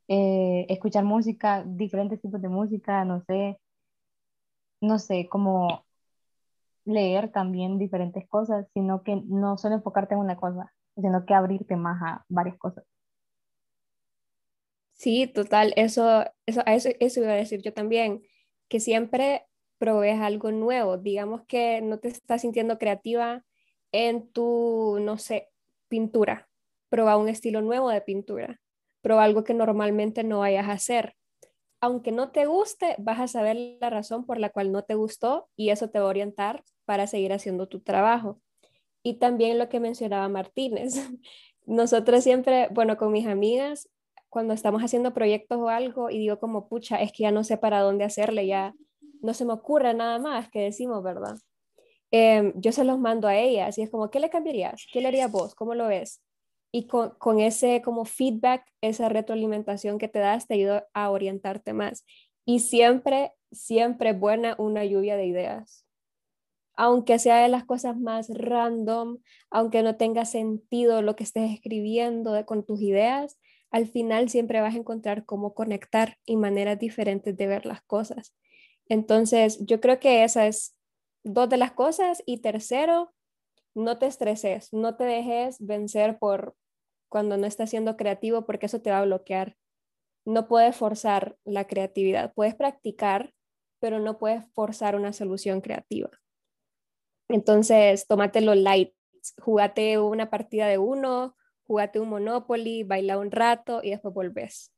eh, 0.09 0.67
escuchar 0.71 1.05
música, 1.05 1.65
diferentes 1.67 2.23
tipos 2.23 2.43
de 2.43 2.51
música, 2.51 3.05
no 3.07 3.23
sé, 3.27 3.59
no 4.81 4.99
sé, 4.99 5.29
como 5.29 5.85
leer 6.85 7.33
también 7.33 7.79
diferentes 7.79 8.29
cosas, 8.29 8.67
sino 8.75 9.03
que 9.03 9.17
no 9.27 9.57
solo 9.59 9.77
enfocarte 9.77 10.15
en 10.15 10.21
una 10.21 10.37
cosa, 10.37 10.73
sino 10.97 11.25
que 11.27 11.35
abrirte 11.35 11.77
más 11.77 12.03
a 12.03 12.25
varias 12.29 12.59
cosas. 12.59 12.85
Sí, 14.95 15.27
total, 15.27 15.73
eso, 15.77 16.25
eso, 16.47 16.63
eso, 16.67 16.91
eso 17.01 17.21
iba 17.21 17.33
a 17.33 17.37
decir 17.37 17.63
yo 17.63 17.73
también, 17.73 18.23
que 18.69 18.81
siempre 18.81 19.47
provees 19.79 20.21
algo 20.21 20.53
nuevo, 20.53 20.99
digamos 20.99 21.43
que 21.47 21.81
no 21.81 21.99
te 21.99 22.09
estás 22.09 22.43
sintiendo 22.43 22.79
creativa 22.79 23.45
en 23.93 24.31
tu, 24.31 24.99
no 25.01 25.17
sé, 25.17 25.49
pintura, 25.89 26.50
prueba 26.91 27.17
un 27.17 27.29
estilo 27.29 27.63
nuevo 27.63 27.89
de 27.89 28.03
pintura, 28.03 28.61
prueba 29.01 29.25
algo 29.25 29.45
que 29.45 29.55
normalmente 29.55 30.25
no 30.25 30.41
vayas 30.41 30.69
a 30.69 30.73
hacer. 30.73 31.15
Aunque 31.81 32.13
no 32.13 32.31
te 32.31 32.45
guste, 32.45 32.95
vas 32.99 33.21
a 33.21 33.29
saber 33.29 33.57
la 33.81 33.89
razón 33.89 34.27
por 34.27 34.39
la 34.39 34.51
cual 34.51 34.71
no 34.71 34.83
te 34.83 34.95
gustó 34.95 35.49
y 35.57 35.71
eso 35.71 35.89
te 35.89 35.99
va 35.99 36.05
a 36.07 36.09
orientar 36.09 36.63
para 36.85 37.07
seguir 37.07 37.33
haciendo 37.33 37.69
tu 37.69 37.81
trabajo. 37.81 38.43
Y 39.03 39.15
también 39.15 39.59
lo 39.59 39.71
que 39.71 39.81
mencionaba 39.81 40.29
Martínez. 40.29 40.95
Nosotros 41.67 42.23
siempre, 42.23 42.69
bueno, 42.71 42.99
con 42.99 43.13
mis 43.13 43.27
amigas, 43.27 43.89
cuando 44.29 44.53
estamos 44.53 44.83
haciendo 44.83 45.15
proyectos 45.15 45.59
o 45.59 45.69
algo 45.69 46.11
y 46.11 46.19
digo 46.19 46.39
como, 46.39 46.69
pucha, 46.69 47.01
es 47.01 47.13
que 47.13 47.23
ya 47.23 47.31
no 47.31 47.45
sé 47.45 47.57
para 47.57 47.81
dónde 47.81 48.05
hacerle, 48.05 48.47
ya 48.47 48.75
no 49.23 49.35
se 49.35 49.45
me 49.45 49.53
ocurre 49.53 49.95
nada 49.95 50.19
más 50.19 50.51
que 50.51 50.61
decimos, 50.61 51.03
¿verdad? 51.03 51.37
Em, 52.11 52.53
yo 52.57 52.73
se 52.73 52.85
los 52.85 52.99
mando 52.99 53.29
a 53.29 53.37
ellas 53.37 53.79
y 53.79 53.83
es 53.83 53.91
como, 53.91 54.11
¿qué 54.11 54.21
le 54.21 54.31
cambiarías? 54.31 54.87
¿Qué 54.93 55.01
le 55.01 55.09
harías 55.09 55.31
vos? 55.31 55.55
¿Cómo 55.55 55.75
lo 55.75 55.87
ves? 55.87 56.21
Y 56.73 56.87
con, 56.87 57.41
ese 57.41 57.83
como 57.83 58.05
feedback, 58.05 58.65
esa 58.81 59.09
retroalimentación 59.09 59.99
que 59.99 60.09
te 60.09 60.21
das, 60.21 60.47
te 60.47 60.55
ayuda 60.55 60.87
a 60.95 61.11
orientarte 61.11 61.73
más. 61.73 62.05
Y 62.45 62.61
siempre, 62.61 63.33
siempre 63.51 64.13
buena 64.13 64.55
una 64.59 64.85
lluvia 64.85 65.17
de 65.17 65.27
ideas. 65.27 65.85
Aunque 66.75 67.19
sea 67.19 67.43
de 67.43 67.49
las 67.49 67.65
cosas 67.65 67.99
más 67.99 68.29
random, 68.31 69.19
aunque 69.51 69.83
no 69.83 69.97
tenga 69.97 70.25
sentido 70.25 71.03
lo 71.03 71.17
que 71.17 71.25
estés 71.25 71.51
escribiendo 71.51 72.33
de, 72.33 72.45
con 72.45 72.65
tus 72.65 72.81
ideas, 72.81 73.39
al 73.71 73.87
final 73.87 74.29
siempre 74.29 74.61
vas 74.61 74.75
a 74.75 74.79
encontrar 74.79 75.25
cómo 75.25 75.55
conectar 75.55 76.19
y 76.25 76.37
maneras 76.37 76.79
diferentes 76.79 77.37
de 77.37 77.47
ver 77.47 77.67
las 77.67 77.83
cosas. 77.83 78.35
Entonces, 78.89 79.65
yo 79.65 79.81
creo 79.81 80.01
que 80.01 80.25
esa 80.25 80.47
es 80.47 80.77
dos 81.23 81.49
de 81.49 81.57
las 81.57 81.73
cosas. 81.73 82.23
Y 82.27 82.39
tercero, 82.39 83.13
no 83.75 83.99
te 83.99 84.07
estreses, 84.07 84.73
no 84.73 84.97
te 84.97 85.05
dejes 85.05 85.57
vencer 85.61 86.19
por 86.19 86.55
cuando 87.09 87.37
no 87.37 87.47
estás 87.47 87.71
siendo 87.71 87.97
creativo 87.97 88.47
porque 88.47 88.67
eso 88.67 88.81
te 88.81 88.91
va 88.91 89.01
a 89.01 89.05
bloquear. 89.05 89.57
No 90.25 90.49
puedes 90.49 90.77
forzar 90.77 91.37
la 91.45 91.67
creatividad, 91.67 92.33
puedes 92.35 92.55
practicar, 92.55 93.35
pero 93.81 93.99
no 93.99 94.19
puedes 94.19 94.45
forzar 94.53 94.95
una 94.95 95.13
solución 95.13 95.61
creativa. 95.61 96.11
Entonces, 97.29 98.07
tómatelo 98.07 98.55
light, 98.55 98.93
jugate 99.39 99.99
una 99.99 100.31
partida 100.31 100.67
de 100.67 100.79
uno, 100.79 101.37
jugate 101.67 102.01
un 102.01 102.09
Monopoly, 102.09 102.85
baila 102.85 103.19
un 103.19 103.31
rato 103.31 103.81
y 103.83 103.91
después 103.91 104.15
volvés. 104.15 104.73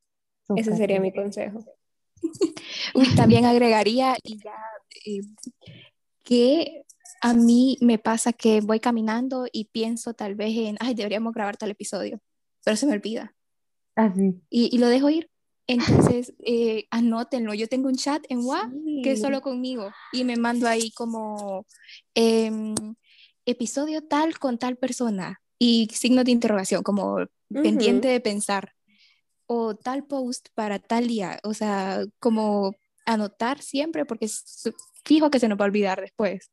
Ese 0.56 0.76
sería 0.76 1.00
mi 1.00 1.12
consejo. 1.12 1.64
también 3.16 3.44
agregaría 3.44 4.16
y 4.22 4.38
ya 4.38 4.54
eh, 5.06 5.20
que 6.22 6.84
a 7.22 7.34
mí 7.34 7.78
me 7.80 7.98
pasa 7.98 8.32
que 8.32 8.60
voy 8.60 8.80
caminando 8.80 9.46
y 9.50 9.66
pienso 9.66 10.12
tal 10.12 10.34
vez 10.34 10.56
en, 10.56 10.76
ay, 10.80 10.94
deberíamos 10.94 11.32
grabar 11.32 11.56
tal 11.56 11.70
episodio, 11.70 12.20
pero 12.64 12.76
se 12.76 12.84
me 12.84 12.94
olvida. 12.94 13.32
Así. 13.94 14.34
Ah, 14.34 14.40
y, 14.50 14.74
y, 14.74 14.78
lo 14.78 14.88
dejo 14.88 15.08
ir. 15.08 15.30
Entonces, 15.68 16.34
eh, 16.44 16.86
anótenlo. 16.90 17.54
Yo 17.54 17.68
tengo 17.68 17.88
un 17.88 17.94
chat 17.94 18.24
en 18.28 18.40
WhatsApp 18.40 18.72
que 19.04 19.12
es 19.12 19.20
solo 19.20 19.40
conmigo 19.40 19.90
y 20.12 20.24
me 20.24 20.36
mando 20.36 20.66
ahí 20.66 20.90
como 20.90 21.64
em, 22.14 22.74
episodio 23.46 24.02
tal 24.02 24.38
con 24.40 24.58
tal 24.58 24.76
persona 24.76 25.40
y 25.60 25.88
signo 25.92 26.24
de 26.24 26.32
interrogación, 26.32 26.82
como 26.82 27.18
pendiente 27.48 28.08
de 28.08 28.20
pensar 28.20 28.72
o 29.46 29.76
tal 29.76 30.04
post 30.04 30.48
para 30.54 30.80
tal 30.80 31.06
día. 31.06 31.38
O 31.44 31.54
sea, 31.54 32.04
como 32.18 32.74
anotar 33.06 33.62
siempre 33.62 34.04
porque 34.04 34.28
fijo 35.04 35.30
que 35.30 35.38
se 35.38 35.46
nos 35.46 35.56
va 35.56 35.66
a 35.66 35.68
olvidar 35.68 36.00
después. 36.00 36.50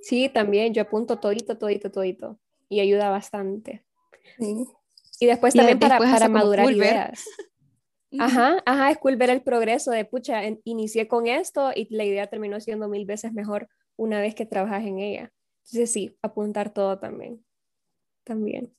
Sí, 0.00 0.28
también 0.28 0.74
yo 0.74 0.82
apunto 0.82 1.18
todito, 1.18 1.58
todito, 1.58 1.90
todito 1.90 2.38
y 2.68 2.80
ayuda 2.80 3.10
bastante. 3.10 3.84
Y 5.18 5.26
después 5.26 5.54
también 5.54 5.78
para, 5.78 5.98
para 5.98 6.28
madurar 6.28 6.70
ideas. 6.70 7.24
Ajá, 8.18 8.62
ajá, 8.64 8.90
es 8.90 8.98
cool 8.98 9.16
ver 9.16 9.30
el 9.30 9.42
progreso 9.42 9.90
de, 9.90 10.04
pucha, 10.04 10.40
inicié 10.64 11.08
con 11.08 11.26
esto 11.26 11.72
y 11.74 11.92
la 11.94 12.04
idea 12.04 12.28
terminó 12.28 12.60
siendo 12.60 12.88
mil 12.88 13.04
veces 13.04 13.32
mejor 13.32 13.68
una 13.96 14.20
vez 14.20 14.34
que 14.34 14.46
trabajas 14.46 14.84
en 14.84 15.00
ella. 15.00 15.32
Entonces 15.64 15.92
sí, 15.92 16.16
apuntar 16.22 16.72
todo 16.72 16.98
también. 16.98 17.44
También. 18.24 18.72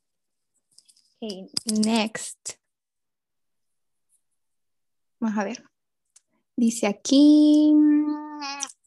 Okay, 1.17 1.51
next. 1.65 2.53
Vamos 5.19 5.37
a 5.37 5.43
ver. 5.43 5.63
Dice 6.55 6.87
aquí, 6.87 7.73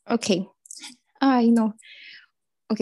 ok. 0.07 0.49
Ay, 1.21 1.51
no. 1.51 1.77
Ok. 2.71 2.81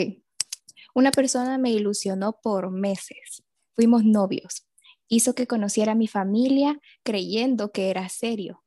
Una 0.95 1.11
persona 1.11 1.57
me 1.57 1.71
ilusionó 1.71 2.39
por 2.43 2.71
meses. 2.71 3.43
Fuimos 3.75 4.05
novios. 4.05 4.67
Hizo 5.09 5.35
que 5.35 5.47
conociera 5.47 5.93
a 5.93 5.95
mi 5.95 6.09
familia 6.09 6.79
creyendo 7.03 7.73
que 7.73 7.89
era 7.89 8.07
serio. 8.11 8.63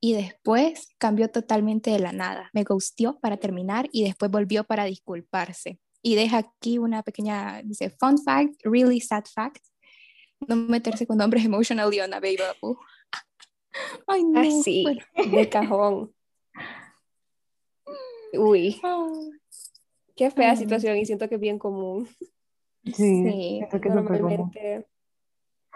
Y 0.00 0.14
después 0.14 0.88
cambió 0.96 1.28
totalmente 1.28 1.90
de 1.90 1.98
la 1.98 2.12
nada. 2.12 2.48
Me 2.54 2.64
gustió 2.64 3.18
para 3.20 3.36
terminar 3.36 3.90
y 3.92 4.02
después 4.04 4.30
volvió 4.30 4.64
para 4.64 4.86
disculparse. 4.86 5.78
Y 6.02 6.14
deja 6.14 6.38
aquí 6.38 6.78
una 6.78 7.02
pequeña, 7.02 7.60
dice, 7.62 7.90
fun 7.90 8.16
fact, 8.16 8.54
really 8.64 9.00
sad 9.00 9.24
fact. 9.26 9.62
No 10.48 10.56
meterse 10.56 11.06
con 11.06 11.20
hombres 11.20 11.44
emotionally 11.44 12.00
unavailable. 12.00 12.76
Ay, 14.06 14.24
no. 14.24 14.40
Así, 14.40 14.86
de 15.30 15.48
cajón. 15.50 16.14
Uy. 18.32 18.80
Qué 20.20 20.30
fea 20.30 20.54
situación 20.54 20.98
y 20.98 21.06
siento 21.06 21.30
que 21.30 21.36
es 21.36 21.40
bien 21.40 21.58
común. 21.58 22.06
Sí, 22.94 23.62
normalmente. 23.86 24.86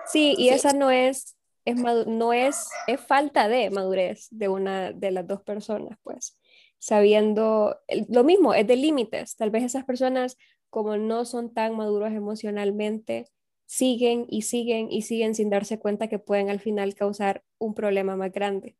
Sí, 0.04 0.34
y 0.36 0.50
esa 0.50 0.74
no 0.74 0.90
es, 0.90 1.34
es 1.64 1.76
no 1.76 2.34
es, 2.34 2.68
es 2.86 3.00
falta 3.00 3.48
de 3.48 3.70
madurez 3.70 4.28
de 4.30 4.48
una 4.48 4.92
de 4.92 5.12
las 5.12 5.26
dos 5.26 5.40
personas, 5.40 5.96
pues, 6.02 6.38
sabiendo, 6.76 7.78
lo 8.10 8.22
mismo, 8.22 8.52
es 8.52 8.66
de 8.66 8.76
límites. 8.76 9.34
Tal 9.36 9.48
vez 9.48 9.62
esas 9.62 9.86
personas, 9.86 10.36
como 10.68 10.98
no 10.98 11.24
son 11.24 11.54
tan 11.54 11.74
maduros 11.74 12.12
emocionalmente, 12.12 13.30
siguen 13.64 14.26
y 14.28 14.42
siguen 14.42 14.92
y 14.92 15.00
siguen 15.02 15.34
sin 15.34 15.48
darse 15.48 15.78
cuenta 15.78 16.08
que 16.08 16.18
pueden 16.18 16.50
al 16.50 16.60
final 16.60 16.94
causar 16.94 17.42
un 17.56 17.72
problema 17.72 18.14
más 18.14 18.30
grande. 18.30 18.76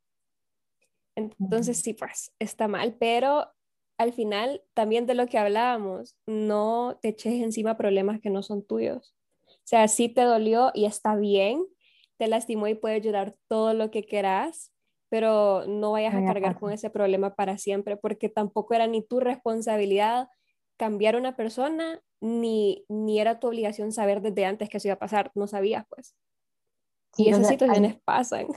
Entonces, 1.14 1.78
sí, 1.78 1.94
pues 1.94 2.34
está 2.38 2.68
mal, 2.68 2.96
pero 3.00 3.46
al 3.98 4.12
final 4.12 4.62
también 4.74 5.06
de 5.06 5.14
lo 5.14 5.26
que 5.26 5.38
hablábamos, 5.38 6.16
no 6.26 6.98
te 7.00 7.08
eches 7.08 7.34
encima 7.34 7.76
problemas 7.76 8.20
que 8.20 8.30
no 8.30 8.42
son 8.42 8.64
tuyos. 8.64 9.14
O 9.46 9.66
sea, 9.66 9.88
sí 9.88 10.08
te 10.08 10.22
dolió 10.22 10.70
y 10.74 10.84
está 10.84 11.16
bien, 11.16 11.64
te 12.18 12.28
lastimó 12.28 12.66
y 12.68 12.74
puede 12.74 13.00
llorar 13.00 13.34
todo 13.48 13.72
lo 13.72 13.90
que 13.90 14.04
quieras, 14.04 14.72
pero 15.08 15.64
no 15.66 15.92
vayas 15.92 16.14
a 16.14 16.24
cargar 16.24 16.58
con 16.58 16.72
ese 16.72 16.90
problema 16.90 17.34
para 17.34 17.56
siempre, 17.56 17.96
porque 17.96 18.28
tampoco 18.28 18.74
era 18.74 18.86
ni 18.86 19.02
tu 19.02 19.20
responsabilidad 19.20 20.28
cambiar 20.76 21.16
una 21.16 21.36
persona, 21.36 22.00
ni, 22.20 22.84
ni 22.88 23.20
era 23.20 23.38
tu 23.38 23.48
obligación 23.48 23.92
saber 23.92 24.22
desde 24.22 24.44
antes 24.44 24.68
que 24.68 24.78
eso 24.78 24.88
iba 24.88 24.94
a 24.94 24.98
pasar, 24.98 25.30
no 25.34 25.46
sabías 25.46 25.84
pues. 25.88 26.16
y 27.16 27.28
esas 27.28 27.48
situaciones 27.48 27.96
pasan. 28.04 28.48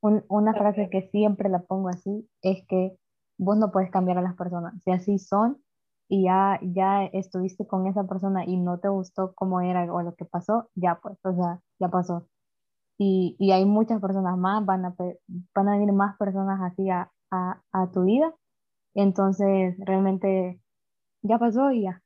una 0.00 0.54
frase 0.54 0.88
que 0.88 1.08
siempre 1.10 1.48
la 1.48 1.62
pongo 1.62 1.88
así 1.88 2.28
es 2.42 2.64
que 2.68 2.96
vos 3.38 3.56
no 3.56 3.70
puedes 3.70 3.90
cambiar 3.90 4.18
a 4.18 4.22
las 4.22 4.34
personas. 4.34 4.74
Si 4.82 4.90
así 4.90 5.18
son, 5.18 5.62
y 6.08 6.24
ya, 6.24 6.58
ya 6.62 7.04
estuviste 7.04 7.66
con 7.66 7.86
esa 7.86 8.04
persona 8.04 8.44
y 8.44 8.56
no 8.56 8.78
te 8.80 8.88
gustó 8.88 9.34
cómo 9.34 9.60
era 9.60 9.92
o 9.92 10.02
lo 10.02 10.14
que 10.14 10.24
pasó, 10.24 10.70
ya 10.74 10.98
pues, 11.02 11.18
o 11.24 11.34
sea, 11.34 11.60
ya 11.78 11.88
pasó. 11.88 12.26
Y, 12.98 13.36
y 13.38 13.52
hay 13.52 13.64
muchas 13.64 14.00
personas 14.00 14.36
más, 14.36 14.64
van 14.64 14.86
a, 14.86 14.94
van 15.54 15.68
a 15.68 15.72
venir 15.72 15.92
más 15.92 16.16
personas 16.16 16.60
así 16.62 16.90
a, 16.90 17.12
a, 17.30 17.62
a 17.72 17.90
tu 17.90 18.04
vida. 18.04 18.34
Entonces, 18.94 19.76
realmente 19.78 20.60
ya 21.22 21.38
pasó 21.38 21.70
y 21.70 21.82
ya. 21.82 22.02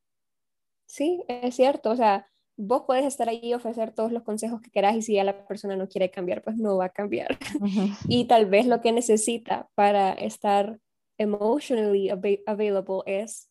Sí, 0.87 1.25
es 1.29 1.55
cierto, 1.55 1.91
o 1.91 1.97
sea, 1.97 2.27
vos 2.57 2.83
puedes 2.87 3.07
estar 3.07 3.29
ahí 3.29 3.41
y 3.43 3.55
ofrecer 3.55 3.93
todos 3.95 4.13
los 4.13 4.25
consejos 4.25 4.61
que 4.61 4.71
quieras 4.71 4.95
y 4.97 5.03
si 5.03 5.15
ya 5.15 5.25
la 5.25 5.47
persona 5.47 5.77
no 5.77 5.89
quiere 5.89 6.11
cambiar, 6.11 6.43
pues 6.43 6.57
no 6.57 6.77
va 6.77 6.87
a 6.87 6.91
cambiar. 6.91 7.39
y 8.09 8.27
tal 8.27 8.47
vez 8.47 8.67
lo 8.67 8.81
que 8.81 8.93
necesita 8.93 9.71
para 9.75 10.13
estar 10.13 10.79
emotionally 11.19 12.11
available 12.47 13.03
es 13.07 13.51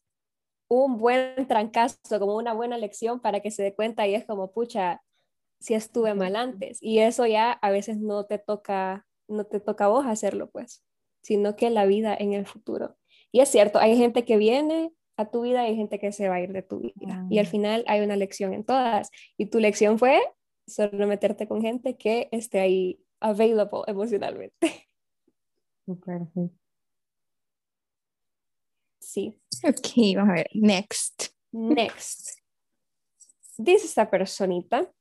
un 0.67 0.97
buen 0.97 1.47
trancazo, 1.47 2.19
como 2.19 2.37
una 2.37 2.53
buena 2.53 2.77
lección 2.77 3.19
para 3.19 3.41
que 3.41 3.51
se 3.51 3.61
dé 3.61 3.75
cuenta 3.75 4.07
y 4.07 4.15
es 4.15 4.25
como, 4.25 4.53
pucha, 4.53 5.01
si 5.59 5.73
estuve 5.73 6.13
mal 6.13 6.35
antes. 6.35 6.81
Y 6.81 6.99
eso 6.99 7.25
ya 7.27 7.51
a 7.51 7.71
veces 7.71 7.97
no 7.97 8.25
te 8.25 8.37
toca, 8.37 9.05
no 9.27 9.45
te 9.45 9.59
toca 9.59 9.85
a 9.85 9.89
vos 9.89 10.05
hacerlo, 10.05 10.49
pues, 10.49 10.83
sino 11.21 11.55
que 11.55 11.69
la 11.69 11.85
vida 11.85 12.15
en 12.17 12.33
el 12.33 12.45
futuro. 12.45 12.97
Y 13.31 13.41
es 13.41 13.49
cierto, 13.49 13.79
hay 13.79 13.97
gente 13.97 14.23
que 14.23 14.37
viene 14.37 14.93
a 15.17 15.29
tu 15.29 15.41
vida 15.41 15.63
y 15.63 15.71
hay 15.71 15.75
gente 15.75 15.99
que 15.99 16.11
se 16.11 16.29
va 16.29 16.35
a 16.35 16.41
ir 16.41 16.53
de 16.53 16.63
tu 16.63 16.79
vida. 16.79 17.27
Y 17.29 17.39
al 17.39 17.47
final 17.47 17.83
hay 17.87 18.01
una 18.01 18.15
lección 18.15 18.53
en 18.53 18.63
todas. 18.63 19.11
Y 19.37 19.47
tu 19.47 19.59
lección 19.59 19.99
fue 19.99 20.21
solo 20.67 21.05
meterte 21.05 21.47
con 21.47 21.61
gente 21.61 21.97
que 21.97 22.29
esté 22.31 22.59
ahí 22.59 23.03
available 23.19 23.81
emocionalmente. 23.87 24.87
Super, 25.85 26.27
sí. 29.11 29.35
Ok, 29.63 30.15
vamos 30.15 30.31
a 30.31 30.35
ver. 30.35 30.49
Next. 30.53 31.33
Next. 31.51 32.39
Dice 33.57 33.85
esta 33.85 34.09
personita, 34.09 34.91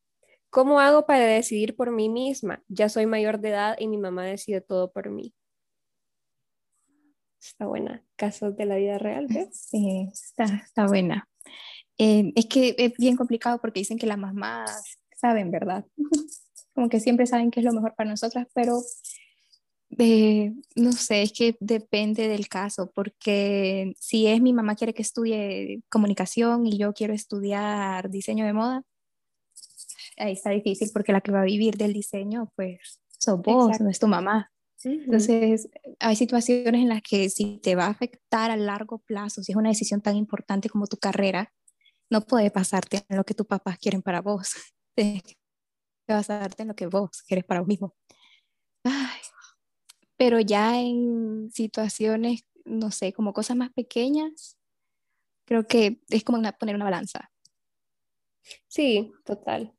¿cómo 0.50 0.80
hago 0.80 1.06
para 1.06 1.24
decidir 1.24 1.76
por 1.76 1.90
mí 1.90 2.08
misma? 2.08 2.62
Ya 2.68 2.88
soy 2.88 3.06
mayor 3.06 3.40
de 3.40 3.50
edad 3.50 3.76
y 3.78 3.88
mi 3.88 3.98
mamá 3.98 4.24
decide 4.24 4.60
todo 4.60 4.92
por 4.92 5.10
mí. 5.10 5.34
Está 7.40 7.66
buena. 7.66 8.04
Casos 8.16 8.56
de 8.56 8.66
la 8.66 8.76
vida 8.76 8.98
real, 8.98 9.28
Sí, 9.52 10.10
está, 10.12 10.44
está 10.44 10.86
buena. 10.86 11.26
Eh, 11.96 12.32
es 12.34 12.46
que 12.46 12.74
es 12.76 12.92
bien 12.98 13.16
complicado 13.16 13.60
porque 13.60 13.80
dicen 13.80 13.98
que 13.98 14.06
las 14.06 14.18
mamás 14.18 14.98
saben, 15.16 15.50
¿verdad? 15.50 15.86
Como 16.74 16.88
que 16.88 17.00
siempre 17.00 17.26
saben 17.26 17.50
qué 17.50 17.60
es 17.60 17.66
lo 17.66 17.72
mejor 17.72 17.94
para 17.94 18.10
nosotras, 18.10 18.46
pero 18.54 18.80
eh, 19.98 20.52
no 20.76 20.92
sé, 20.92 21.22
es 21.22 21.32
que 21.32 21.56
depende 21.60 22.28
del 22.28 22.48
caso, 22.48 22.90
porque 22.94 23.92
si 23.98 24.26
es 24.26 24.40
mi 24.40 24.52
mamá 24.52 24.76
quiere 24.76 24.94
que 24.94 25.02
estudie 25.02 25.82
comunicación 25.88 26.66
y 26.66 26.78
yo 26.78 26.92
quiero 26.92 27.12
estudiar 27.12 28.10
diseño 28.10 28.44
de 28.46 28.52
moda, 28.52 28.82
ahí 30.16 30.32
está 30.32 30.50
difícil 30.50 30.90
porque 30.92 31.12
la 31.12 31.20
que 31.20 31.32
va 31.32 31.42
a 31.42 31.44
vivir 31.44 31.76
del 31.76 31.92
diseño, 31.92 32.52
pues, 32.56 33.00
sos 33.18 33.40
vos, 33.42 33.80
no 33.80 33.90
es 33.90 33.98
tu 33.98 34.06
mamá. 34.06 34.50
Entonces, 34.82 35.68
hay 35.98 36.16
situaciones 36.16 36.80
en 36.80 36.88
las 36.88 37.02
que 37.02 37.28
si 37.28 37.58
te 37.58 37.74
va 37.74 37.84
a 37.84 37.90
afectar 37.90 38.50
a 38.50 38.56
largo 38.56 38.98
plazo, 38.98 39.42
si 39.42 39.52
es 39.52 39.56
una 39.56 39.68
decisión 39.68 40.00
tan 40.00 40.16
importante 40.16 40.70
como 40.70 40.86
tu 40.86 40.96
carrera, 40.96 41.52
no 42.10 42.22
puede 42.22 42.50
pasarte 42.50 43.04
en 43.08 43.16
lo 43.16 43.24
que 43.24 43.34
tus 43.34 43.46
papás 43.46 43.78
quieren 43.78 44.02
para 44.02 44.22
vos. 44.22 44.54
Tienes 44.94 45.22
que 45.22 45.36
basarte 46.08 46.62
en 46.62 46.68
lo 46.68 46.74
que 46.74 46.86
vos 46.86 47.22
quieres 47.26 47.44
para 47.44 47.60
vos 47.60 47.68
mismo. 47.68 47.94
Pero 50.20 50.38
ya 50.38 50.78
en 50.78 51.50
situaciones, 51.50 52.44
no 52.66 52.90
sé, 52.90 53.14
como 53.14 53.32
cosas 53.32 53.56
más 53.56 53.70
pequeñas, 53.72 54.58
creo 55.46 55.66
que 55.66 56.02
es 56.10 56.24
como 56.24 56.42
poner 56.58 56.74
una 56.74 56.84
balanza. 56.84 57.30
Sí, 58.68 59.10
total. 59.24 59.72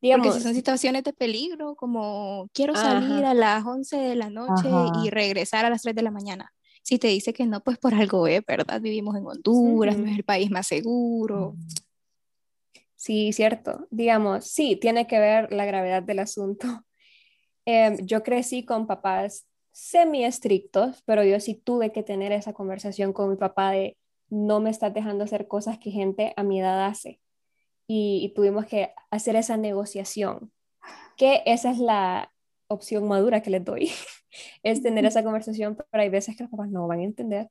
Porque 0.00 0.32
si 0.32 0.40
son 0.40 0.54
situaciones 0.54 1.04
de 1.04 1.12
peligro, 1.12 1.74
como 1.74 2.48
quiero 2.54 2.74
salir 2.74 3.26
a 3.26 3.34
las 3.34 3.62
11 3.66 3.98
de 3.98 4.16
la 4.16 4.30
noche 4.30 4.70
y 4.94 5.10
regresar 5.10 5.66
a 5.66 5.70
las 5.70 5.82
3 5.82 5.94
de 5.94 6.02
la 6.02 6.10
mañana. 6.10 6.50
Si 6.82 6.98
te 6.98 7.08
dice 7.08 7.34
que 7.34 7.44
no, 7.44 7.62
pues 7.62 7.76
por 7.76 7.92
algo 7.92 8.26
es, 8.26 8.40
¿verdad? 8.46 8.80
Vivimos 8.80 9.16
en 9.16 9.26
Honduras, 9.26 9.98
no 9.98 10.06
es 10.06 10.16
el 10.16 10.24
país 10.24 10.50
más 10.50 10.66
seguro. 10.66 11.56
Sí, 12.94 13.34
cierto. 13.34 13.86
Digamos, 13.90 14.46
sí, 14.46 14.76
tiene 14.76 15.06
que 15.06 15.18
ver 15.18 15.52
la 15.52 15.66
gravedad 15.66 16.02
del 16.02 16.20
asunto 16.20 16.85
Em, 17.66 17.98
yo 18.06 18.22
crecí 18.22 18.64
con 18.64 18.86
papás 18.86 19.46
semi 19.72 20.24
estrictos, 20.24 21.02
pero 21.04 21.24
yo 21.24 21.38
sí 21.40 21.54
tuve 21.54 21.92
que 21.92 22.02
tener 22.02 22.32
esa 22.32 22.54
conversación 22.54 23.12
con 23.12 23.28
mi 23.28 23.36
papá 23.36 23.72
de 23.72 23.98
no 24.30 24.60
me 24.60 24.70
estás 24.70 24.94
dejando 24.94 25.24
hacer 25.24 25.48
cosas 25.48 25.78
que 25.78 25.90
gente 25.90 26.32
a 26.36 26.42
mi 26.44 26.60
edad 26.60 26.86
hace. 26.86 27.20
Y, 27.88 28.32
tuvimos 28.34 28.66
que 28.66 28.92
hacer 29.10 29.36
esa 29.36 29.56
negociación, 29.56 30.52
que 31.16 31.42
esa 31.46 31.70
es 31.70 31.78
la 31.78 32.32
opción 32.68 33.06
madura 33.08 33.42
que 33.42 33.50
les 33.50 33.64
doy, 33.64 33.90
es 34.62 34.82
tener 34.82 35.06
esa 35.06 35.22
conversación, 35.24 35.76
pero 35.76 36.02
hay 36.02 36.08
veces 36.10 36.36
que 36.36 36.44
los 36.44 36.50
papás 36.50 36.70
no 36.70 36.86
van 36.88 37.00
a 37.00 37.04
entender. 37.04 37.50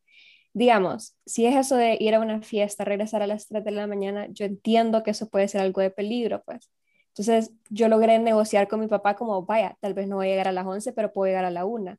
Digamos, 0.53 1.17
si 1.25 1.45
es 1.45 1.55
eso 1.55 1.75
de 1.77 1.97
ir 1.99 2.15
a 2.15 2.19
una 2.21 2.41
fiesta, 2.41 2.85
regresar 2.85 3.21
a 3.21 3.27
las 3.27 3.47
3 3.47 3.63
de 3.63 3.71
la 3.71 3.87
mañana, 3.87 4.27
yo 4.31 4.45
entiendo 4.45 5.03
que 5.03 5.11
eso 5.11 5.29
puede 5.29 5.47
ser 5.47 5.61
algo 5.61 5.81
de 5.81 5.91
peligro, 5.91 6.43
pues, 6.45 6.69
entonces 7.17 7.53
yo 7.69 7.87
logré 7.87 8.19
negociar 8.19 8.67
con 8.67 8.81
mi 8.81 8.87
papá 8.87 9.15
como, 9.15 9.43
vaya, 9.43 9.77
tal 9.79 9.93
vez 9.93 10.05
no 10.05 10.17
voy 10.17 10.27
a 10.27 10.29
llegar 10.31 10.49
a 10.49 10.51
las 10.51 10.65
11, 10.65 10.91
pero 10.91 11.13
puedo 11.13 11.27
llegar 11.27 11.45
a 11.45 11.49
la 11.49 11.63
1. 11.63 11.95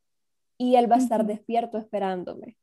Y 0.58 0.76
él 0.76 0.92
va 0.92 0.96
a 0.96 0.98
estar 0.98 1.24
despierto 1.24 1.78
esperándome. 1.78 2.58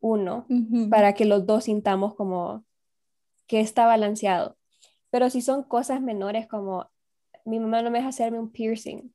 Uno, 0.00 0.46
para 0.90 1.14
que 1.14 1.24
los 1.24 1.46
dos 1.46 1.64
sintamos 1.64 2.14
como 2.14 2.64
que 3.46 3.60
está 3.60 3.86
balanceado. 3.86 4.58
Pero 5.08 5.30
si 5.30 5.40
son 5.40 5.62
cosas 5.62 6.02
menores 6.02 6.46
como, 6.46 6.90
mi 7.46 7.58
mamá 7.58 7.80
no 7.80 7.90
me 7.90 7.98
deja 7.98 8.10
hacerme 8.10 8.38
un 8.40 8.52
piercing, 8.52 9.14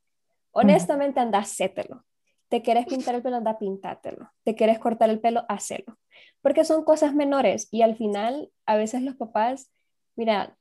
honestamente 0.49 1.19
anda, 1.19 1.37
hacételo. 1.37 2.03
Te 2.49 2.63
quieres 2.63 2.87
pintar 2.87 3.13
el 3.13 3.21
pelo, 3.21 3.37
anda, 3.37 3.59
pintátelo. 3.59 4.31
Te 4.43 4.55
quieres 4.55 4.79
cortar 4.79 5.11
el 5.11 5.19
pelo, 5.19 5.45
hacelo. 5.49 5.99
Porque 6.41 6.65
son 6.65 6.83
cosas 6.83 7.13
menores 7.13 7.67
y 7.69 7.83
al 7.83 7.95
final, 7.95 8.51
a 8.65 8.75
veces 8.75 9.03
los 9.03 9.15
papás, 9.15 9.71
mira, 10.15 10.57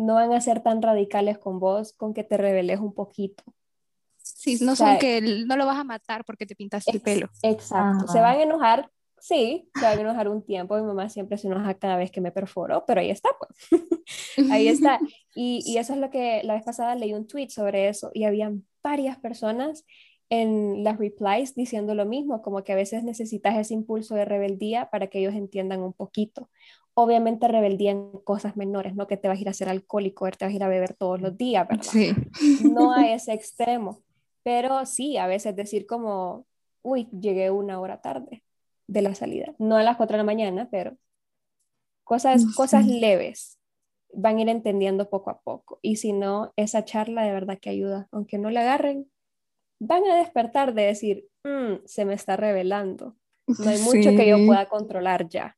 no 0.00 0.14
van 0.14 0.32
a 0.32 0.40
ser 0.40 0.62
tan 0.62 0.82
radicales 0.82 1.38
con 1.38 1.60
vos, 1.60 1.92
con 1.92 2.14
que 2.14 2.24
te 2.24 2.36
reveles 2.36 2.80
un 2.80 2.94
poquito. 2.94 3.44
Sí, 4.22 4.58
no 4.62 4.74
son 4.74 4.98
que 4.98 5.20
no 5.20 5.56
lo 5.56 5.66
vas 5.66 5.78
a 5.78 5.84
matar 5.84 6.24
porque 6.24 6.46
te 6.46 6.54
pintaste 6.54 6.92
el 6.92 7.00
pelo. 7.00 7.28
Exacto. 7.42 8.08
Se 8.08 8.20
van 8.20 8.38
a 8.38 8.42
enojar, 8.42 8.90
sí, 9.18 9.68
se 9.74 9.82
van 9.82 9.98
a 9.98 10.00
enojar 10.00 10.28
un 10.28 10.42
tiempo. 10.42 10.76
Mi 10.76 10.82
mamá 10.82 11.08
siempre 11.08 11.36
se 11.36 11.48
enoja 11.48 11.74
cada 11.74 11.96
vez 11.96 12.10
que 12.10 12.20
me 12.20 12.32
perforo, 12.32 12.84
pero 12.86 13.00
ahí 13.00 13.10
está, 13.10 13.28
pues. 13.38 13.82
ahí 14.50 14.68
está. 14.68 14.98
Y, 15.34 15.62
y, 15.66 15.78
eso 15.78 15.92
es 15.92 15.98
lo 15.98 16.10
que 16.10 16.42
la 16.44 16.54
vez 16.54 16.62
pasada 16.64 16.94
leí 16.94 17.12
un 17.12 17.26
tweet 17.26 17.50
sobre 17.50 17.88
eso 17.88 18.10
y 18.14 18.24
habían 18.24 18.66
varias 18.82 19.18
personas 19.18 19.84
en 20.30 20.84
las 20.84 20.98
replies 20.98 21.54
diciendo 21.54 21.94
lo 21.94 22.06
mismo, 22.06 22.40
como 22.40 22.64
que 22.64 22.72
a 22.72 22.76
veces 22.76 23.04
necesitas 23.04 23.58
ese 23.58 23.74
impulso 23.74 24.14
de 24.14 24.24
rebeldía 24.24 24.88
para 24.90 25.08
que 25.08 25.18
ellos 25.18 25.34
entiendan 25.34 25.82
un 25.82 25.92
poquito 25.92 26.48
obviamente 26.94 27.48
rebeldía 27.48 27.92
en 27.92 28.12
cosas 28.24 28.56
menores, 28.56 28.94
no 28.94 29.06
que 29.06 29.16
te 29.16 29.28
vas 29.28 29.38
a 29.38 29.40
ir 29.40 29.48
a 29.48 29.54
ser 29.54 29.68
alcohólico, 29.68 30.30
te 30.30 30.44
vas 30.44 30.52
a 30.52 30.56
ir 30.56 30.62
a 30.62 30.68
beber 30.68 30.94
todos 30.94 31.20
los 31.20 31.36
días, 31.36 31.66
¿verdad? 31.68 31.84
Sí. 31.84 32.12
No 32.64 32.92
a 32.92 33.10
ese 33.12 33.32
extremo, 33.32 34.02
pero 34.42 34.84
sí, 34.86 35.16
a 35.16 35.26
veces 35.26 35.56
decir 35.56 35.86
como, 35.86 36.46
uy, 36.82 37.08
llegué 37.10 37.50
una 37.50 37.80
hora 37.80 38.00
tarde 38.00 38.42
de 38.86 39.02
la 39.02 39.14
salida, 39.14 39.54
no 39.58 39.76
a 39.76 39.82
las 39.82 39.96
4 39.96 40.14
de 40.14 40.18
la 40.18 40.24
mañana, 40.24 40.68
pero 40.70 40.96
cosas, 42.04 42.44
cosas 42.56 42.86
leves 42.86 43.58
van 44.12 44.38
a 44.38 44.40
ir 44.42 44.48
entendiendo 44.48 45.08
poco 45.08 45.30
a 45.30 45.40
poco. 45.40 45.78
Y 45.82 45.96
si 45.96 46.12
no, 46.12 46.52
esa 46.56 46.84
charla 46.84 47.22
de 47.22 47.32
verdad 47.32 47.58
que 47.60 47.70
ayuda, 47.70 48.08
aunque 48.10 48.38
no 48.38 48.50
la 48.50 48.62
agarren, 48.62 49.08
van 49.80 50.04
a 50.04 50.16
despertar 50.16 50.74
de 50.74 50.82
decir, 50.82 51.28
mm, 51.44 51.84
se 51.86 52.04
me 52.04 52.14
está 52.14 52.36
revelando. 52.36 53.16
No 53.46 53.68
hay 53.68 53.80
mucho 53.80 54.10
que 54.10 54.28
yo 54.28 54.46
pueda 54.46 54.68
controlar 54.68 55.28
ya. 55.28 55.56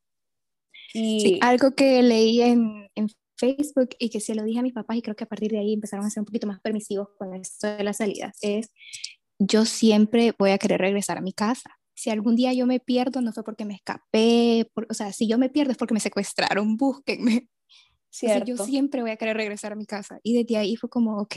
Sí, 0.92 1.38
algo 1.42 1.74
que 1.74 2.02
leí 2.02 2.40
en, 2.40 2.88
en, 2.94 3.08
Facebook 3.38 3.88
y 3.98 4.08
que 4.10 4.20
se 4.20 4.36
lo 4.36 4.44
dije 4.44 4.60
a 4.60 4.62
mis 4.62 4.72
papás 4.72 4.96
y 4.96 5.02
creo 5.02 5.16
que 5.16 5.24
a 5.24 5.26
partir 5.26 5.50
de 5.50 5.58
ahí 5.58 5.72
empezaron 5.72 6.06
a 6.06 6.10
ser 6.10 6.20
un 6.20 6.26
poquito 6.26 6.46
más 6.46 6.60
permisivos 6.60 7.08
con 7.18 7.34
esto 7.34 7.66
de 7.66 7.82
las 7.82 7.96
salidas 7.96 8.38
es, 8.40 8.70
yo 9.40 9.64
siempre 9.64 10.32
voy 10.38 10.50
a 10.52 10.58
querer 10.58 10.80
regresar 10.80 11.18
a 11.18 11.22
mi 11.22 11.32
casa. 11.32 11.76
Si 11.92 12.10
algún 12.10 12.36
día 12.36 12.52
yo 12.52 12.66
me 12.66 12.78
pierdo, 12.78 13.20
no 13.20 13.32
fue 13.32 13.42
porque 13.42 13.64
me 13.64 13.74
escapé, 13.74 14.70
o 14.88 14.94
sea, 14.94 15.12
si 15.12 15.26
yo 15.26 15.38
me 15.38 15.48
pierdo 15.48 15.72
es 15.72 15.78
porque 15.78 15.94
me 15.94 15.98
secuestraron, 15.98 16.76
búsquenme. 16.76 17.48
Cierto. 18.10 18.44
yo 18.44 18.58
siempre 18.58 19.00
voy 19.00 19.10
a 19.10 19.16
querer 19.16 19.36
regresar 19.36 19.72
a 19.72 19.76
mi 19.76 19.86
casa. 19.86 20.20
Y 20.22 20.34
desde 20.34 20.58
ahí 20.58 20.76
fue 20.76 20.90
como, 20.90 21.18
ok, 21.18 21.34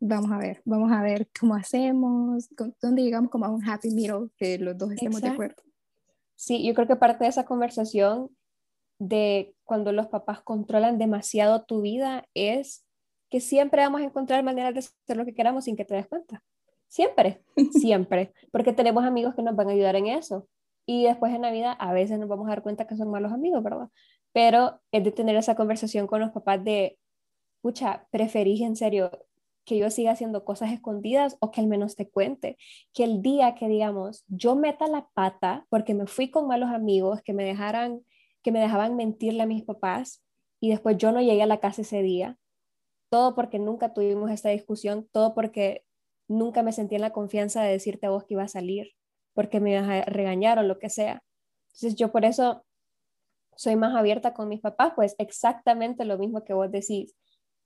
vamos 0.00 0.30
a 0.30 0.38
ver, 0.38 0.62
vamos 0.64 0.92
a 0.92 1.02
ver 1.02 1.28
cómo 1.38 1.54
hacemos, 1.54 2.48
dónde 2.80 3.02
llegamos 3.02 3.30
como 3.30 3.46
a 3.46 3.50
un 3.50 3.68
happy 3.68 3.90
middle, 3.90 4.28
que 4.36 4.58
los 4.58 4.76
dos 4.76 4.92
estemos 4.92 5.20
de 5.20 5.28
acuerdo. 5.28 5.62
Sí, 6.36 6.64
yo 6.64 6.74
creo 6.74 6.86
que 6.86 6.96
parte 6.96 7.24
de 7.24 7.30
esa 7.30 7.44
conversación 7.44 8.30
de 8.98 9.54
cuando 9.64 9.92
los 9.92 10.06
papás 10.06 10.40
controlan 10.40 10.98
demasiado 10.98 11.64
tu 11.64 11.80
vida 11.80 12.26
es 12.34 12.84
que 13.30 13.40
siempre 13.40 13.82
vamos 13.82 14.00
a 14.00 14.04
encontrar 14.04 14.42
maneras 14.42 14.74
de 14.74 14.80
hacer 14.80 15.16
lo 15.16 15.24
que 15.24 15.34
queramos 15.34 15.64
sin 15.64 15.76
que 15.76 15.84
te 15.84 15.94
des 15.94 16.06
cuenta. 16.06 16.42
Siempre, 16.88 17.42
siempre, 17.72 18.32
porque 18.50 18.72
tenemos 18.72 19.04
amigos 19.04 19.34
que 19.34 19.42
nos 19.42 19.56
van 19.56 19.68
a 19.68 19.72
ayudar 19.72 19.96
en 19.96 20.06
eso. 20.06 20.48
Y 20.86 21.04
después 21.04 21.34
en 21.34 21.42
Navidad 21.42 21.74
a 21.78 21.92
veces 21.92 22.18
nos 22.18 22.28
vamos 22.28 22.46
a 22.46 22.50
dar 22.50 22.62
cuenta 22.62 22.86
que 22.86 22.96
son 22.96 23.10
malos 23.10 23.32
amigos, 23.32 23.62
¿verdad? 23.62 23.88
Pero 24.32 24.80
es 24.90 25.04
de 25.04 25.12
tener 25.12 25.36
esa 25.36 25.54
conversación 25.54 26.06
con 26.06 26.20
los 26.20 26.30
papás 26.30 26.64
de, 26.64 26.98
pucha, 27.60 28.06
preferís 28.10 28.62
en 28.62 28.74
serio 28.74 29.10
que 29.68 29.76
yo 29.76 29.90
siga 29.90 30.12
haciendo 30.12 30.46
cosas 30.46 30.72
escondidas 30.72 31.36
o 31.40 31.50
que 31.50 31.60
al 31.60 31.66
menos 31.66 31.94
te 31.94 32.08
cuente. 32.08 32.56
Que 32.94 33.04
el 33.04 33.20
día 33.20 33.54
que, 33.54 33.68
digamos, 33.68 34.24
yo 34.26 34.56
meta 34.56 34.86
la 34.86 35.06
pata 35.12 35.66
porque 35.68 35.92
me 35.92 36.06
fui 36.06 36.30
con 36.30 36.46
malos 36.46 36.70
amigos 36.70 37.20
que 37.22 37.34
me 37.34 37.44
dejaran, 37.44 38.00
que 38.42 38.50
me 38.50 38.60
dejaban 38.60 38.96
mentirle 38.96 39.42
a 39.42 39.46
mis 39.46 39.62
papás 39.64 40.24
y 40.58 40.70
después 40.70 40.96
yo 40.96 41.12
no 41.12 41.20
llegué 41.20 41.42
a 41.42 41.46
la 41.46 41.60
casa 41.60 41.82
ese 41.82 42.02
día, 42.02 42.38
todo 43.10 43.34
porque 43.34 43.58
nunca 43.58 43.92
tuvimos 43.92 44.30
esta 44.30 44.48
discusión, 44.48 45.06
todo 45.12 45.34
porque 45.34 45.84
nunca 46.28 46.62
me 46.62 46.72
sentí 46.72 46.94
en 46.94 47.02
la 47.02 47.12
confianza 47.12 47.62
de 47.62 47.72
decirte 47.72 48.06
a 48.06 48.10
vos 48.10 48.24
que 48.24 48.34
iba 48.34 48.44
a 48.44 48.48
salir, 48.48 48.92
porque 49.34 49.60
me 49.60 49.72
ibas 49.72 50.64
lo 50.64 50.78
que 50.78 50.88
sea. 50.88 51.22
Entonces 51.66 51.94
yo 51.94 52.10
por 52.10 52.24
eso 52.24 52.64
soy 53.54 53.76
más 53.76 53.94
abierta 53.94 54.32
con 54.32 54.48
mis 54.48 54.60
papás, 54.60 54.94
pues 54.96 55.14
exactamente 55.18 56.06
lo 56.06 56.16
mismo 56.16 56.42
que 56.42 56.54
vos 56.54 56.70
decís 56.70 57.14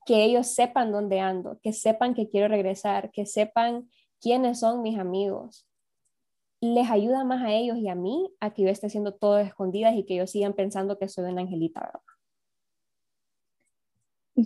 que 0.04 0.24
ellos 0.24 0.48
sepan 0.48 0.92
dónde 0.92 1.20
ando, 1.20 1.58
que 1.62 1.72
sepan 1.72 2.14
que 2.14 2.28
quiero 2.28 2.48
regresar, 2.48 3.10
que 3.12 3.26
sepan 3.26 3.88
quiénes 4.20 4.60
son 4.60 4.82
mis 4.82 4.98
amigos. 4.98 5.66
Les 6.60 6.90
ayuda 6.90 7.24
más 7.24 7.42
a 7.42 7.52
ellos 7.52 7.76
y 7.78 7.88
a 7.88 7.94
mí 7.94 8.32
a 8.40 8.52
que 8.52 8.62
yo 8.62 8.68
esté 8.68 8.86
haciendo 8.86 9.14
todo 9.14 9.38
escondidas 9.38 9.94
y 9.96 10.04
que 10.04 10.14
ellos 10.14 10.30
sigan 10.30 10.54
pensando 10.54 10.98
que 10.98 11.08
soy 11.08 11.30
una 11.30 11.42
angelita, 11.42 11.80
¿verdad? 11.80 12.00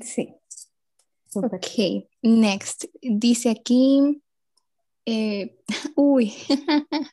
Sí. 0.03 0.35
Ok, 1.35 2.09
next. 2.23 2.85
Dice 3.03 3.51
aquí, 3.51 4.23
eh, 5.05 5.59
uy, 5.97 6.33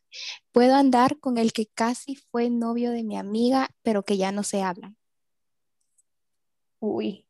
puedo 0.52 0.76
andar 0.76 1.20
con 1.20 1.38
el 1.38 1.54
que 1.54 1.68
casi 1.68 2.16
fue 2.16 2.50
novio 2.50 2.92
de 2.92 3.04
mi 3.04 3.18
amiga, 3.18 3.70
pero 3.84 4.04
que 4.04 4.18
ya 4.18 4.32
no 4.32 4.44
se 4.44 4.62
hablan. 4.62 4.98
Uy, 6.80 7.26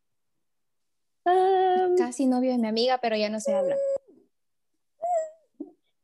Casi 1.97 2.25
novio 2.25 2.51
de 2.51 2.57
mi 2.57 2.67
amiga, 2.67 2.99
pero 3.01 3.15
ya 3.15 3.29
no 3.29 3.39
se 3.39 3.53
habla. 3.53 3.75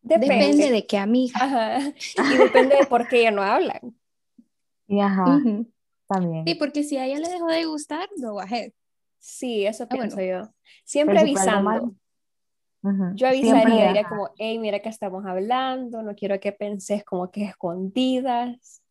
Depende, 0.01 0.71
de 0.71 0.87
qué 0.87 0.97
amiga. 0.97 1.79
Y 2.31 2.37
depende 2.37 2.77
de 2.77 2.85
por 2.87 3.07
qué 3.07 3.23
ya 3.23 3.31
no 3.31 3.43
hablan. 3.43 3.95
Y 4.87 4.99
ajá. 4.99 5.39
También. 6.07 6.45
Sí, 6.47 6.55
porque 6.55 6.83
si 6.83 6.97
a 6.97 7.05
ella 7.05 7.19
le 7.19 7.29
dejó 7.29 7.47
de 7.47 7.65
gustar, 7.65 8.09
go 8.17 8.39
ahead. 8.39 8.71
Sí, 9.19 9.65
eso 9.65 9.83
ah, 9.83 9.87
pienso 9.89 10.21
yo. 10.21 10.49
Siempre 10.83 11.19
avisando. 11.19 11.93
Yo 13.13 13.27
avisaría, 13.27 13.87
diría 13.87 14.07
como, 14.07 14.29
hey, 14.37 14.57
mira 14.57 14.79
que 14.79 14.89
estamos 14.89 15.25
hablando, 15.25 16.01
no 16.01 16.15
quiero 16.15 16.39
que 16.39 16.53
penses 16.53 17.03
como 17.03 17.29
que 17.29 17.43
escondidas, 17.43 18.81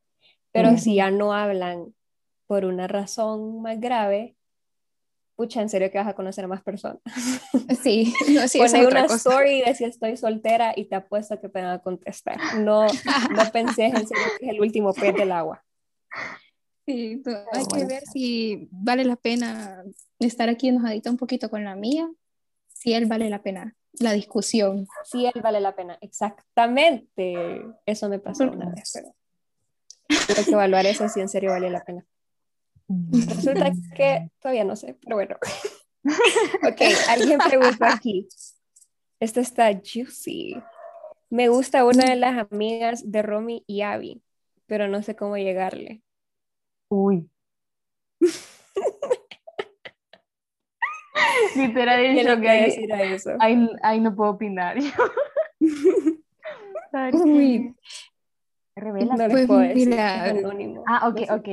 pero 0.53 0.77
si 0.77 0.97
ya 0.97 1.11
no 1.11 1.33
hablan 1.33 1.95
por 2.47 2.67
una 2.67 2.87
razón 2.87 3.63
más 3.63 3.81
grave, 3.81 4.37
pucha, 5.39 5.63
en 5.63 5.69
serio 5.69 5.89
que 5.93 5.99
vas 5.99 6.09
a 6.09 6.15
conocer 6.15 6.45
a 6.45 6.49
más 6.49 6.63
personas. 6.63 7.01
Sí, 7.83 8.13
no, 8.35 8.49
sí, 8.49 8.59
Pone 8.59 8.87
una 8.87 9.05
story 9.05 9.63
de 9.63 9.75
si 9.75 9.85
estoy 9.85 10.17
soltera 10.17 10.73
y 10.75 10.87
te 10.87 10.97
apuesto 10.97 11.41
que 11.41 11.49
te 11.49 11.63
van 11.63 11.71
a 11.71 11.79
contestar. 11.79 12.37
No, 12.59 12.87
no 12.87 13.53
pensé 13.53 13.87
en 13.87 14.07
serio 14.07 14.25
que 14.39 14.47
es 14.47 14.53
el 14.53 14.61
último 14.61 14.93
pez 14.93 15.15
del 15.15 15.31
agua. 15.31 15.65
Sí, 16.85 17.23
hay 17.53 17.67
que 17.67 17.85
ver 17.85 18.03
si 18.13 18.69
vale 18.73 19.05
la 19.05 19.15
pena 19.15 19.85
estar 20.19 20.49
aquí 20.49 20.69
enojadita 20.69 21.11
un 21.11 21.19
poquito 21.19 21.51
con 21.51 21.63
la 21.63 21.77
mía, 21.77 22.11
si 22.67 22.95
él 22.95 23.07
vale 23.07 23.31
la 23.31 23.43
pena 23.43 23.77
la 24.01 24.13
discusión. 24.13 24.87
Si 25.05 25.27
él 25.27 25.41
vale 25.43 25.61
la 25.61 25.75
pena, 25.75 25.99
exactamente. 26.01 27.65
Eso 27.87 28.09
me 28.09 28.19
pasó 28.19 28.45
una 28.45 28.71
vez, 28.71 28.91
pero 28.93 29.15
tengo 30.27 30.45
que 30.45 30.51
evaluar 30.53 30.87
eso 30.87 31.09
si 31.09 31.21
en 31.21 31.29
serio 31.29 31.51
vale 31.51 31.71
la 31.71 31.85
pena. 31.85 32.05
Resulta 32.89 33.71
que 33.95 34.31
todavía 34.41 34.65
no 34.65 34.75
sé, 34.75 34.97
pero 35.03 35.17
bueno. 35.17 35.37
ok, 36.67 36.81
alguien 37.09 37.39
preguntó 37.39 37.85
aquí. 37.85 38.27
Esto 39.21 39.41
está 39.41 39.71
juicy. 39.75 40.57
Me 41.29 41.49
gusta 41.49 41.85
una 41.85 42.05
de 42.05 42.17
las 42.17 42.49
amigas 42.51 43.11
de 43.11 43.21
Romy 43.23 43.63
y 43.67 43.83
Abby, 43.83 44.23
pero 44.67 44.89
no 44.89 45.03
sé 45.03 45.15
cómo 45.17 45.37
llegarle. 45.37 46.03
Uy. 46.89 47.29
Literal, 51.57 52.15
dicho 52.15 52.41
que 52.41 52.51
decir 52.51 52.93
a 52.93 53.03
eso. 53.03 53.33
Ahí, 53.39 53.69
ahí, 53.83 54.01
no 54.01 54.15
puedo 54.15 54.31
opinar. 54.31 54.79
Uy. 57.13 57.75
Revela. 58.77 59.17
No 59.17 59.29
les 59.29 59.47
puedo 59.47 59.61
decir, 59.61 60.01
anónimo. 60.01 60.85
Ah, 60.87 61.09
ok, 61.09 61.21
ok 61.31 61.49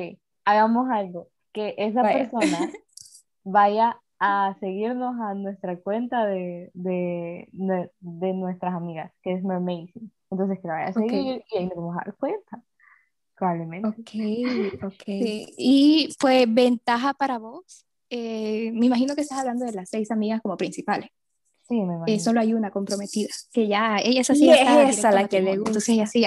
hagamos 0.45 0.89
algo, 0.89 1.27
que 1.51 1.75
esa 1.77 2.01
persona 2.03 2.59
vaya 3.43 3.99
a 4.19 4.55
seguirnos 4.59 5.19
a 5.19 5.33
nuestra 5.33 5.77
cuenta 5.77 6.25
de, 6.25 6.71
de, 6.73 7.49
de, 7.51 8.33
nuestras 8.33 8.73
amigas, 8.73 9.11
que 9.21 9.33
es 9.33 9.43
Mermazing. 9.43 10.11
Entonces 10.31 10.59
que 10.61 10.67
la 10.67 10.73
vaya 10.75 10.87
a 10.87 10.93
seguir 10.93 11.43
y 11.51 11.57
ahí 11.57 11.65
nos 11.65 11.75
vamos 11.75 11.95
a 11.95 12.05
dar 12.05 12.15
cuenta. 12.15 12.63
Probablemente. 13.35 13.89
Ok, 13.89 14.83
ok. 14.85 15.03
Y 15.05 16.15
pues 16.19 16.45
ventaja 16.53 17.13
para 17.13 17.37
vos. 17.37 17.85
Eh, 18.09 18.71
me 18.73 18.85
imagino 18.85 19.15
que 19.15 19.21
estás 19.21 19.39
hablando 19.39 19.65
de 19.65 19.73
las 19.73 19.89
seis 19.89 20.11
amigas 20.11 20.41
como 20.41 20.55
principales. 20.55 21.09
Sí, 21.67 21.75
me 21.75 21.95
imagino. 21.95 22.05
Eh, 22.05 22.19
solo 22.19 22.39
hay 22.41 22.53
una 22.53 22.69
comprometida, 22.69 23.29
que 23.51 23.67
ya 23.67 23.97
ella 23.97 24.21
es 24.21 24.29
así. 24.29 24.45
Y 24.45 24.51
es 24.51 24.97
esa 24.97 25.11
la 25.11 25.27
que 25.27 25.41
le 25.41 25.57
gusta. 25.57 25.69
Entonces 25.69 25.89
ella 25.89 26.05
sí 26.07 26.23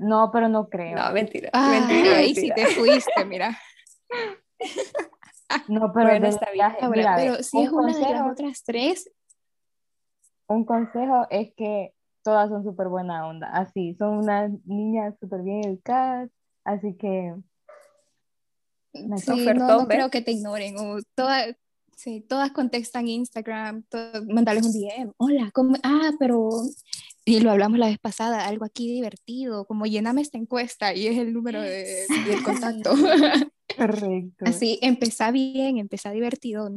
no, 0.00 0.30
pero 0.32 0.48
no 0.48 0.68
creo. 0.68 0.96
No, 0.96 1.12
mentira. 1.12 1.50
Ah, 1.52 1.70
mentira, 1.70 2.16
ahí 2.16 2.34
sí 2.34 2.50
te 2.54 2.66
fuiste, 2.66 3.24
mira. 3.24 3.58
No, 5.68 5.92
pero 5.92 6.08
bueno, 6.08 6.26
está 6.26 6.50
bien. 6.50 6.72
Mira, 6.90 7.14
pero 7.16 7.42
si 7.42 7.60
es 7.62 7.70
una 7.70 7.92
de 7.92 8.00
las 8.00 8.32
otras 8.32 8.64
tres. 8.64 9.10
Un 10.48 10.64
consejo 10.64 11.26
es 11.30 11.52
que 11.54 11.94
todas 12.24 12.48
son 12.48 12.64
súper 12.64 12.88
buena 12.88 13.28
onda, 13.28 13.48
así, 13.52 13.94
son 13.94 14.18
unas 14.18 14.50
niñas 14.64 15.14
súper 15.20 15.42
bien 15.42 15.64
educadas, 15.64 16.30
así 16.64 16.94
que... 16.96 17.34
Sí, 18.92 19.46
no, 19.54 19.80
no 19.80 19.86
creo 19.86 20.10
que 20.10 20.22
te 20.22 20.32
ignoren, 20.32 20.76
o 20.78 20.98
todas, 21.14 21.54
Sí, 21.96 22.20
todas 22.28 22.50
contestan 22.52 23.08
Instagram, 23.08 23.84
mandarles 24.28 24.66
un 24.66 24.72
DM. 24.72 25.12
Hola, 25.16 25.50
¿cómo? 25.52 25.76
Ah, 25.82 26.10
pero. 26.18 26.50
Y 27.24 27.40
lo 27.40 27.50
hablamos 27.50 27.78
la 27.78 27.86
vez 27.86 27.98
pasada, 27.98 28.46
algo 28.46 28.64
aquí 28.64 28.90
divertido, 28.90 29.66
como 29.66 29.86
llename 29.86 30.20
esta 30.20 30.36
encuesta 30.36 30.94
y 30.94 31.06
es 31.06 31.16
el 31.16 31.32
número 31.32 31.62
de, 31.62 32.06
del 32.26 32.42
contacto. 32.42 32.90
Correcto. 33.76 34.44
Así, 34.44 34.78
empezá 34.82 35.30
bien, 35.30 35.78
empezá 35.78 36.10
divertido. 36.10 36.70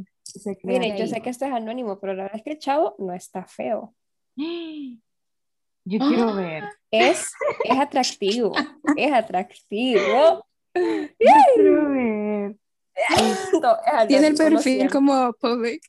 Mire, 0.63 0.97
yo 0.97 1.07
sé 1.07 1.21
que 1.21 1.29
esto 1.29 1.45
es 1.45 1.51
anónimo, 1.51 1.99
pero 1.99 2.13
la 2.13 2.23
verdad 2.23 2.37
es 2.37 2.43
que 2.43 2.51
el 2.51 2.59
chavo 2.59 2.95
no 2.99 3.13
está 3.13 3.45
feo. 3.45 3.93
Yo 4.35 5.99
quiero 5.99 6.35
ver. 6.35 6.63
Es, 6.89 7.33
es 7.65 7.77
atractivo, 7.77 8.53
es 8.95 9.11
atractivo. 9.11 10.45
Yo 10.73 11.33
quiero 11.55 11.89
ver. 11.89 12.55
Tiene 14.07 14.27
el 14.27 14.35
perfil 14.35 14.89
como 14.89 15.33
public. 15.33 15.81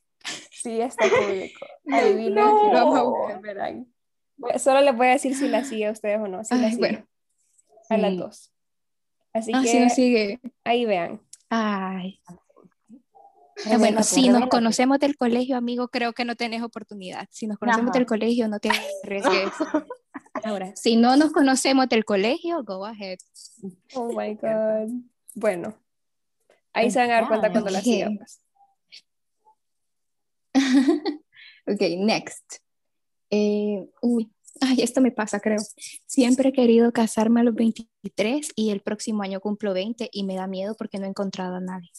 Sí, 0.50 0.80
está 0.80 1.04
público. 1.08 1.66
Adivinen 1.92 2.34
no. 2.34 2.70
vamos 2.72 3.30
a 3.30 3.38
verán. 3.38 3.92
Solo 4.58 4.80
les 4.80 4.96
voy 4.96 5.08
a 5.08 5.10
decir 5.10 5.34
si 5.34 5.48
la 5.48 5.64
sigue 5.64 5.86
a 5.86 5.92
ustedes 5.92 6.20
o 6.20 6.28
no. 6.28 6.44
Si 6.44 6.54
la 6.54 6.68
sigue. 6.68 6.78
Bueno. 6.78 7.06
A 7.88 7.96
las 7.96 8.16
dos. 8.16 8.52
Así 9.32 9.52
ah, 9.54 9.62
que 9.62 9.68
sí, 9.68 9.90
sigue. 9.90 10.40
ahí 10.64 10.84
vean. 10.84 11.20
Ay. 11.48 12.20
bueno, 13.78 14.02
si 14.02 14.28
nos 14.28 14.48
conocemos 14.48 14.98
del 14.98 15.16
colegio, 15.16 15.56
amigo, 15.56 15.88
creo 15.88 16.12
que 16.12 16.24
no 16.24 16.36
tenés 16.36 16.62
oportunidad. 16.62 17.26
Si 17.30 17.46
nos 17.46 17.58
conocemos 17.58 17.92
del 17.92 18.06
colegio, 18.06 18.48
no 18.48 18.58
te 18.58 18.70
arriesgues. 19.02 19.52
Ahora, 20.44 20.74
si 20.76 20.96
no 20.96 21.16
nos 21.16 21.32
conocemos 21.32 21.88
del 21.88 22.04
colegio, 22.04 22.62
go 22.62 22.84
ahead. 22.84 23.18
Oh 23.94 24.12
my 24.12 24.34
God. 24.34 24.90
Bueno, 25.34 25.74
Ahí 26.78 26.90
se 26.92 27.00
van 27.00 27.10
a 27.10 27.14
dar 27.14 27.28
cuenta 27.28 27.50
cuando 27.50 27.70
la 27.70 27.80
sigamos. 27.80 28.40
ok, 31.66 31.80
next. 31.98 32.56
Eh, 33.30 33.84
uy, 34.00 34.30
ay, 34.60 34.82
esto 34.82 35.00
me 35.00 35.10
pasa, 35.10 35.40
creo. 35.40 35.58
Siempre 36.06 36.50
he 36.50 36.52
querido 36.52 36.92
casarme 36.92 37.40
a 37.40 37.42
los 37.42 37.54
23 37.54 38.52
y 38.54 38.70
el 38.70 38.80
próximo 38.80 39.22
año 39.22 39.40
cumplo 39.40 39.74
20 39.74 40.08
y 40.12 40.22
me 40.22 40.36
da 40.36 40.46
miedo 40.46 40.76
porque 40.76 40.98
no 40.98 41.06
he 41.06 41.08
encontrado 41.08 41.56
a 41.56 41.60
nadie. 41.60 41.90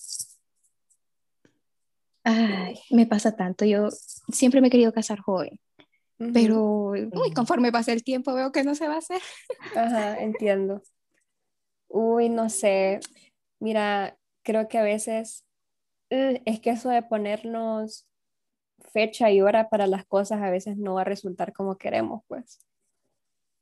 Ay, 2.23 2.79
me 2.89 3.05
pasa 3.05 3.35
tanto. 3.35 3.65
Yo 3.65 3.89
siempre 4.31 4.61
me 4.61 4.67
he 4.67 4.71
querido 4.71 4.93
casar 4.93 5.19
joven, 5.19 5.59
pero 6.33 6.91
uy, 6.91 7.33
conforme 7.35 7.71
pasa 7.71 7.91
el 7.91 8.03
tiempo 8.03 8.33
veo 8.33 8.51
que 8.53 8.63
no 8.63 8.75
se 8.75 8.87
va 8.87 8.95
a 8.95 8.99
hacer. 8.99 9.21
Ajá, 9.75 10.19
entiendo. 10.19 10.81
Uy, 11.89 12.29
no 12.29 12.49
sé. 12.49 12.99
Mira, 13.59 14.18
creo 14.49 14.67
que 14.67 14.79
a 14.79 14.83
veces 14.83 15.45
eh, 16.09 16.41
es 16.45 16.59
que 16.59 16.71
eso 16.71 16.89
de 16.89 17.03
ponernos 17.03 18.09
fecha 18.79 19.29
y 19.29 19.41
hora 19.41 19.69
para 19.69 19.85
las 19.85 20.07
cosas 20.07 20.41
a 20.41 20.49
veces 20.49 20.75
no 20.75 20.95
va 20.95 21.01
a 21.01 21.03
resultar 21.03 21.53
como 21.53 21.77
queremos, 21.77 22.23
pues. 22.27 22.65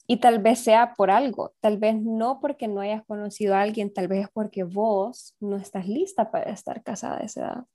Y 0.08 0.22
tal 0.22 0.40
vez 0.40 0.60
sea 0.60 0.94
por 0.94 1.12
algo, 1.12 1.54
tal 1.60 1.78
vez 1.78 2.02
no 2.02 2.40
porque 2.40 2.70
no 2.70 2.80
hayas 2.80 3.04
conocido 3.06 3.54
a 3.54 3.64
alguien, 3.64 3.94
tal 3.94 4.08
vez 4.08 4.28
es 4.28 4.30
porque 4.32 4.64
vos 4.64 5.36
no 5.42 5.58
estás 5.58 5.90
lista 5.90 6.32
para 6.32 6.52
estar 6.52 6.82
casada 6.82 7.18
a 7.18 7.26
esa 7.26 7.42
edad. 7.42 7.66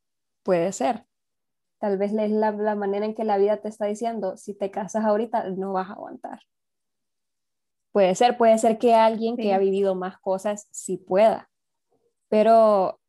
Puede 0.42 0.72
ser. 0.72 1.04
Tal 1.80 1.98
vez 1.98 2.14
es 2.14 2.30
la, 2.30 2.52
la 2.52 2.74
manera 2.76 3.04
en 3.04 3.14
que 3.14 3.24
la 3.24 3.36
vida 3.36 3.58
te 3.58 3.68
está 3.68 3.84
diciendo, 3.84 4.38
si 4.38 4.54
te 4.54 4.70
casas 4.70 5.04
ahorita, 5.04 5.50
no 5.50 5.74
vas 5.74 5.90
a 5.90 5.92
aguantar. 5.92 6.40
Puede 7.92 8.14
ser, 8.14 8.38
puede 8.38 8.56
ser 8.56 8.78
que 8.78 8.94
alguien 8.94 9.36
que 9.36 9.52
ha 9.52 9.58
vivido 9.58 9.94
más 9.94 10.18
cosas 10.18 10.66
sí 10.70 10.96
pueda, 10.96 11.50
pero 12.30 13.01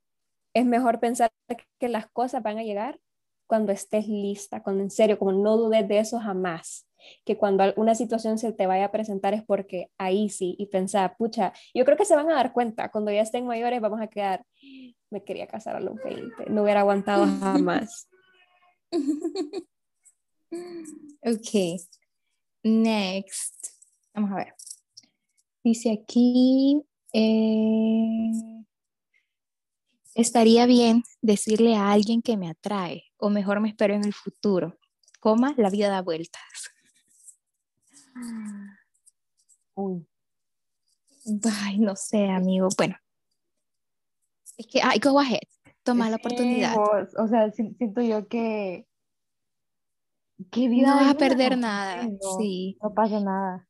es 0.54 0.66
mejor 0.66 1.00
pensar 1.00 1.32
que 1.80 1.90
las 1.90 2.08
cosas 2.10 2.44
van 2.44 2.58
a 2.58 2.64
llegar 2.64 3.00
cuando 3.48 3.72
estés 3.72 4.08
lista, 4.08 4.64
cuando 4.64 4.84
en 4.84 4.92
serio, 4.92 5.20
como 5.20 5.32
no 5.32 5.58
dudes 5.58 5.88
de 5.88 6.00
eso 6.00 6.20
jamás, 6.20 6.88
que 7.26 7.38
cuando 7.38 7.64
alguna 7.64 7.96
situación 7.96 8.38
se 8.38 8.52
te 8.54 8.66
vaya 8.68 8.86
a 8.86 8.92
presentar 8.92 9.34
es 9.34 9.44
porque 9.44 9.92
ahí 9.98 10.30
sí, 10.30 10.56
y 10.58 10.68
pensar, 10.68 11.16
pucha, 11.18 11.54
yo 11.74 11.86
creo 11.86 11.98
que 11.98 12.06
se 12.06 12.16
van 12.16 12.30
a 12.30 12.36
dar 12.36 12.54
cuenta, 12.54 12.90
cuando 12.90 13.12
ya 13.12 13.22
estén 13.22 13.46
mayores 13.46 13.82
vamos 13.82 14.02
a 14.02 14.08
quedar, 14.08 14.46
me 15.10 15.24
quería 15.24 15.48
casar 15.48 15.76
a 15.76 15.80
los 15.80 15.96
20, 16.04 16.50
no 16.50 16.64
hubiera 16.64 16.80
aguantado 16.80 17.26
jamás. 17.40 18.10
ok, 21.22 21.82
next, 22.64 23.68
vamos 24.14 24.32
a 24.32 24.36
ver. 24.36 24.54
Dice 25.64 25.92
aquí, 25.92 26.84
eh, 27.14 28.63
estaría 30.16 30.66
bien 30.66 31.04
decirle 31.22 31.76
a 31.76 31.92
alguien 31.92 32.22
que 32.22 32.38
me 32.38 32.50
atrae, 32.50 33.06
o 33.18 33.30
mejor 33.30 33.60
me 33.60 33.70
espero 33.70 33.94
en 33.94 34.06
el 34.06 34.14
futuro. 34.14 34.78
Coma, 35.20 35.54
la 35.58 35.70
vida 35.70 35.90
da 35.90 36.02
vueltas. 36.02 36.42
Uy. 39.76 40.06
Ay, 41.64 41.80
no 41.80 41.96
sé, 41.96 42.30
amigo. 42.30 42.68
Bueno, 42.78 42.98
es 44.58 44.68
que, 44.68 44.82
ay, 44.84 45.00
go 45.00 45.20
ahead, 45.20 45.40
toma 45.84 46.10
la 46.10 46.18
oportunidad. 46.18 46.76
o 46.78 47.28
sea, 47.28 47.52
siento 47.52 48.02
yo 48.02 48.28
que. 48.28 48.86
vida 50.52 50.88
no 50.88 50.96
vas 50.96 51.12
a 51.12 51.18
perder 51.18 51.58
nada, 51.58 52.08
sí. 52.38 52.78
No 52.82 52.94
pasa 52.94 53.20
nada. 53.20 53.68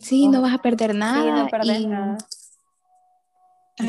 Sí, 0.00 0.28
no 0.28 0.40
vas 0.42 0.54
a 0.54 0.58
perder 0.62 0.94
nada. 0.94 1.50
Sí, 1.62 1.86
no 1.86 1.88
nada. 1.88 2.18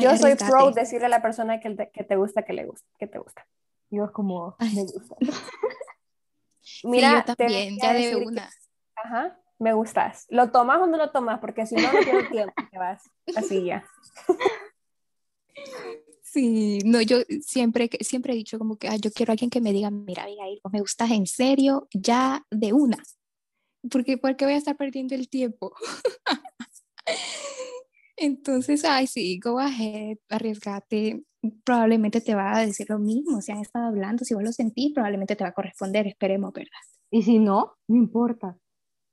Yo 0.00 0.16
soy 0.16 0.34
pro 0.36 0.70
decirle 0.70 1.06
a 1.06 1.08
la 1.08 1.22
persona 1.22 1.60
que 1.60 1.70
te, 1.70 1.90
que 1.90 2.04
te 2.04 2.16
gusta 2.16 2.42
que 2.42 2.52
le 2.52 2.66
gusta, 2.66 2.86
que 2.98 3.06
te 3.06 3.18
gusta. 3.18 3.46
Yo 3.90 4.04
es 4.04 4.10
como, 4.10 4.56
me 4.58 4.84
gusta. 4.84 5.16
Mira, 6.84 7.24
yo 7.26 7.34
también, 7.34 7.76
ya 7.78 7.92
de 7.92 8.16
una. 8.16 8.50
ajá, 8.96 9.38
me 9.58 9.72
gustas. 9.72 10.26
¿Lo 10.28 10.50
tomas 10.50 10.80
o 10.80 10.86
no 10.86 10.96
lo 10.96 11.10
tomas? 11.10 11.40
Porque 11.40 11.66
si 11.66 11.74
no, 11.74 11.92
no 11.92 11.98
tienes 12.00 12.30
tiempo, 12.30 12.54
te 12.70 12.78
vas 12.78 13.02
así 13.36 13.64
ya. 13.64 13.84
Sí, 16.24 16.78
no, 16.86 17.02
yo 17.02 17.18
siempre, 17.42 17.90
siempre 18.00 18.32
he 18.32 18.36
dicho 18.36 18.58
como 18.58 18.78
que 18.78 18.88
yo 18.98 19.12
quiero 19.12 19.32
a 19.32 19.34
alguien 19.34 19.50
que 19.50 19.60
me 19.60 19.70
diga, 19.70 19.90
mira, 19.90 20.22
Abigail, 20.22 20.62
me 20.72 20.80
gustas 20.80 21.10
en 21.10 21.26
serio, 21.26 21.88
ya 21.92 22.42
de 22.50 22.72
una 22.72 22.96
porque 23.90 24.18
¿por 24.18 24.36
qué 24.36 24.44
voy 24.44 24.54
a 24.54 24.58
estar 24.58 24.76
perdiendo 24.76 25.14
el 25.14 25.28
tiempo? 25.28 25.74
Entonces, 28.22 28.84
ay, 28.84 29.08
sí, 29.08 29.40
go 29.42 29.58
ahead, 29.58 30.16
arriesgate. 30.28 31.24
Probablemente 31.64 32.20
te 32.20 32.36
va 32.36 32.56
a 32.56 32.64
decir 32.64 32.86
lo 32.88 33.00
mismo. 33.00 33.40
Si 33.40 33.50
han 33.50 33.58
estado 33.58 33.86
hablando, 33.86 34.24
si 34.24 34.34
vos 34.34 34.44
lo 34.44 34.52
sentís, 34.52 34.92
probablemente 34.92 35.34
te 35.34 35.42
va 35.42 35.50
a 35.50 35.54
corresponder. 35.54 36.06
Esperemos, 36.06 36.52
¿verdad? 36.52 36.70
Y 37.10 37.22
si 37.22 37.40
no, 37.40 37.74
no 37.88 37.96
importa. 37.96 38.56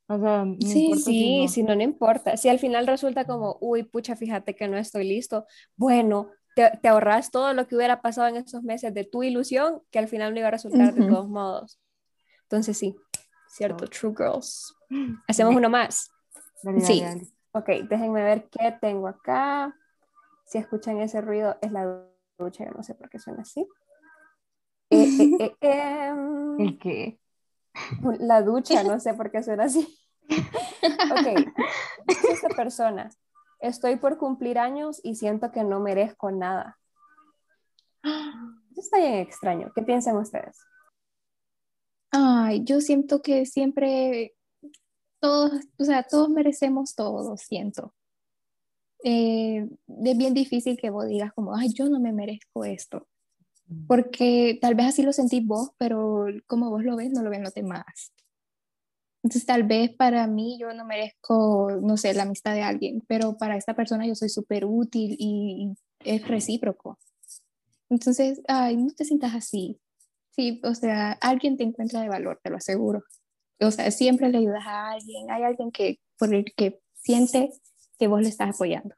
O 0.08 0.20
sea, 0.20 0.46
no 0.46 0.56
sí, 0.60 0.94
sí, 0.96 1.48
si 1.48 1.64
no. 1.64 1.76
no, 1.76 1.82
importa. 1.82 2.38
Si 2.38 2.50
al 2.50 2.60
final 2.60 2.86
resulta 2.86 3.26
como, 3.26 3.58
uy, 3.62 3.82
pucha, 3.82 4.16
fíjate 4.16 4.56
que 4.56 4.68
no 4.68 4.78
estoy 4.78 5.08
listo. 5.08 5.46
Bueno, 5.76 6.30
te, 6.56 6.72
te 6.80 6.88
ahorras 6.88 7.32
todo 7.32 7.54
lo 7.54 7.68
que 7.68 7.76
hubiera 7.76 8.02
pasado 8.02 8.28
en 8.28 8.36
esos 8.36 8.62
meses 8.62 8.94
de 8.94 9.06
tu 9.06 9.24
ilusión, 9.24 9.82
que 9.90 9.98
al 9.98 10.08
final 10.08 10.34
no 10.34 10.40
iba 10.40 10.50
a 10.50 10.52
resultar 10.52 10.94
de 10.94 11.08
todos 11.08 11.28
modos. 11.28 11.80
Entonces, 12.44 12.78
sí, 12.78 12.96
¿cierto? 13.48 13.88
True 13.88 14.14
Girls. 14.16 14.76
Hacemos 15.28 15.56
uno 15.56 15.70
más. 15.70 16.12
sí. 16.82 17.04
Ok, 17.52 17.68
déjenme 17.90 18.24
ver 18.24 18.50
qué 18.50 18.78
tengo 18.80 19.08
acá. 19.08 19.76
Si 20.46 20.58
escuchan 20.58 21.00
ese 21.00 21.22
ruido, 21.22 21.58
es 21.62 21.72
la 21.72 22.04
ducha, 22.38 22.66
yo 22.66 22.72
no 22.72 22.84
sé 22.84 22.96
por 22.96 23.10
qué 23.10 23.20
suena 23.20 23.42
así. 23.42 23.68
Eh, 24.90 25.38
eh, 25.40 25.56
eh, 25.62 26.08
em, 26.10 26.60
¿El 26.60 26.80
qué? 26.80 27.20
La 28.20 28.42
ducha, 28.42 28.84
no 28.84 29.00
sé 29.00 29.14
por 29.14 29.32
qué 29.32 29.44
suena 29.44 29.66
así. 29.66 29.98
Ok, 31.12 31.54
esta 32.08 32.50
persona. 32.50 33.10
Estoy 33.60 33.98
por 33.98 34.18
cumplir 34.18 34.58
años 34.58 35.02
y 35.04 35.16
siento 35.16 35.52
que 35.52 35.64
no 35.64 35.80
merezco 35.80 36.32
nada. 36.32 36.78
Eso 38.04 38.82
está 38.82 38.98
bien 39.00 39.16
extraño. 39.16 39.72
¿Qué 39.76 39.82
piensan 39.82 40.16
ustedes? 40.16 40.58
Ay, 42.12 42.64
yo 42.64 42.80
siento 42.80 43.22
que 43.22 43.46
siempre 43.46 44.36
todos, 45.20 45.52
o 45.78 45.84
sea, 45.84 46.04
todos 46.04 46.30
merecemos 46.30 46.96
todo, 46.96 47.38
siento. 47.38 47.94
Eh, 49.04 49.68
es 50.04 50.18
bien 50.18 50.34
difícil 50.34 50.78
que 50.78 50.90
vos 50.90 51.08
digas 51.08 51.34
como, 51.34 51.56
ay, 51.56 51.74
yo 51.74 51.90
no 51.90 52.00
me 52.00 52.12
merezco 52.12 52.66
esto. 52.66 53.08
Mm. 53.68 53.88
Porque 53.88 54.60
tal 54.62 54.76
vez 54.76 54.88
así 54.88 55.04
lo 55.04 55.14
sentís 55.14 55.46
vos, 55.46 55.72
pero 55.78 56.26
como 56.48 56.70
vos 56.70 56.84
lo 56.84 56.96
ves, 56.96 57.12
no 57.12 57.24
lo 57.24 57.30
ven 57.30 57.44
los 57.44 57.54
demás. 57.54 58.14
Entonces 59.24 59.46
tal 59.46 59.64
vez 59.64 59.94
para 59.96 60.28
mí 60.28 60.58
yo 60.60 60.74
no 60.74 60.86
merezco, 60.86 61.72
no 61.82 61.98
sé, 61.98 62.14
la 62.14 62.24
amistad 62.24 62.54
de 62.54 62.62
alguien, 62.62 63.04
pero 63.08 63.38
para 63.38 63.58
esta 63.58 63.76
persona 63.76 64.08
yo 64.08 64.16
soy 64.16 64.30
súper 64.30 64.66
útil 64.66 65.16
y 65.20 65.74
es 66.00 66.26
recíproco. 66.28 66.98
Entonces, 67.90 68.42
ay, 68.48 68.78
no 68.78 68.92
te 68.92 69.04
sientas 69.04 69.36
así. 69.36 69.80
Sí, 70.32 70.62
o 70.64 70.74
sea, 70.74 71.14
alguien 71.14 71.58
te 71.58 71.64
encuentra 71.64 72.02
de 72.02 72.08
valor, 72.08 72.40
te 72.42 72.50
lo 72.50 72.58
aseguro. 72.58 73.04
O 73.60 73.72
sea, 73.72 73.92
siempre 73.92 74.30
le 74.30 74.40
ayudas 74.40 74.66
a 74.66 74.92
alguien, 74.92 75.32
hay 75.32 75.44
alguien 75.44 75.72
que 75.72 76.00
por 76.18 76.34
el 76.34 76.46
que 76.56 76.82
siente 76.94 77.52
que 77.98 78.08
vos 78.08 78.22
le 78.22 78.30
estás 78.30 78.56
apoyando. 78.56 78.96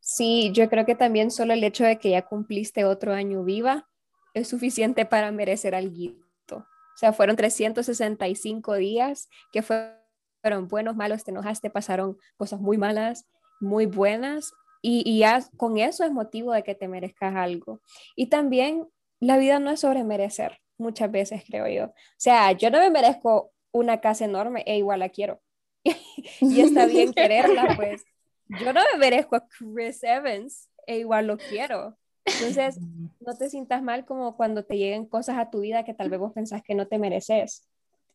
Sí, 0.00 0.50
yo 0.52 0.68
creo 0.68 0.86
que 0.86 0.94
también 0.94 1.30
solo 1.30 1.52
el 1.52 1.62
hecho 1.62 1.84
de 1.84 1.98
que 1.98 2.10
ya 2.10 2.26
cumpliste 2.26 2.84
otro 2.84 3.12
año 3.12 3.44
viva 3.44 3.88
es 4.34 4.48
suficiente 4.48 5.04
para 5.04 5.30
merecer 5.30 5.74
algo. 5.74 6.14
O 6.52 6.98
sea, 7.00 7.14
fueron 7.14 7.36
365 7.36 8.74
días 8.74 9.28
que 9.52 9.62
fueron 9.62 10.68
buenos, 10.68 10.96
malos, 10.96 11.24
te 11.24 11.30
enojaste, 11.30 11.70
pasaron 11.70 12.18
cosas 12.36 12.60
muy 12.60 12.76
malas, 12.76 13.26
muy 13.58 13.86
buenas, 13.86 14.52
y, 14.82 15.02
y 15.06 15.20
ya 15.20 15.42
con 15.56 15.78
eso 15.78 16.04
es 16.04 16.12
motivo 16.12 16.52
de 16.52 16.62
que 16.62 16.74
te 16.74 16.88
merezcas 16.88 17.34
algo. 17.36 17.80
Y 18.16 18.26
también 18.26 18.86
la 19.18 19.38
vida 19.38 19.60
no 19.60 19.70
es 19.70 19.80
sobre 19.80 20.04
merecer, 20.04 20.58
muchas 20.80 21.10
veces 21.10 21.44
creo 21.46 21.68
yo. 21.68 21.86
O 21.86 21.94
sea, 22.16 22.52
yo 22.52 22.70
no 22.70 22.78
me 22.78 22.90
merezco 22.90 23.52
una 23.72 24.00
casa 24.00 24.24
enorme 24.24 24.62
e 24.66 24.78
igual 24.78 25.00
la 25.00 25.08
quiero. 25.08 25.40
y 26.40 26.60
está 26.60 26.86
bien 26.86 27.12
quererla, 27.14 27.74
pues. 27.76 28.04
Yo 28.48 28.72
no 28.72 28.80
me 28.92 28.98
merezco 28.98 29.36
a 29.36 29.46
Chris 29.46 30.02
Evans 30.02 30.68
e 30.86 30.98
igual 30.98 31.28
lo 31.28 31.38
quiero. 31.38 31.96
Entonces, 32.24 32.78
no 33.20 33.36
te 33.38 33.48
sientas 33.48 33.82
mal 33.82 34.04
como 34.04 34.36
cuando 34.36 34.64
te 34.64 34.76
lleguen 34.76 35.06
cosas 35.06 35.38
a 35.38 35.50
tu 35.50 35.60
vida 35.60 35.84
que 35.84 35.94
tal 35.94 36.10
vez 36.10 36.18
vos 36.18 36.32
pensás 36.32 36.62
que 36.62 36.74
no 36.74 36.86
te 36.88 36.98
mereces. 36.98 37.68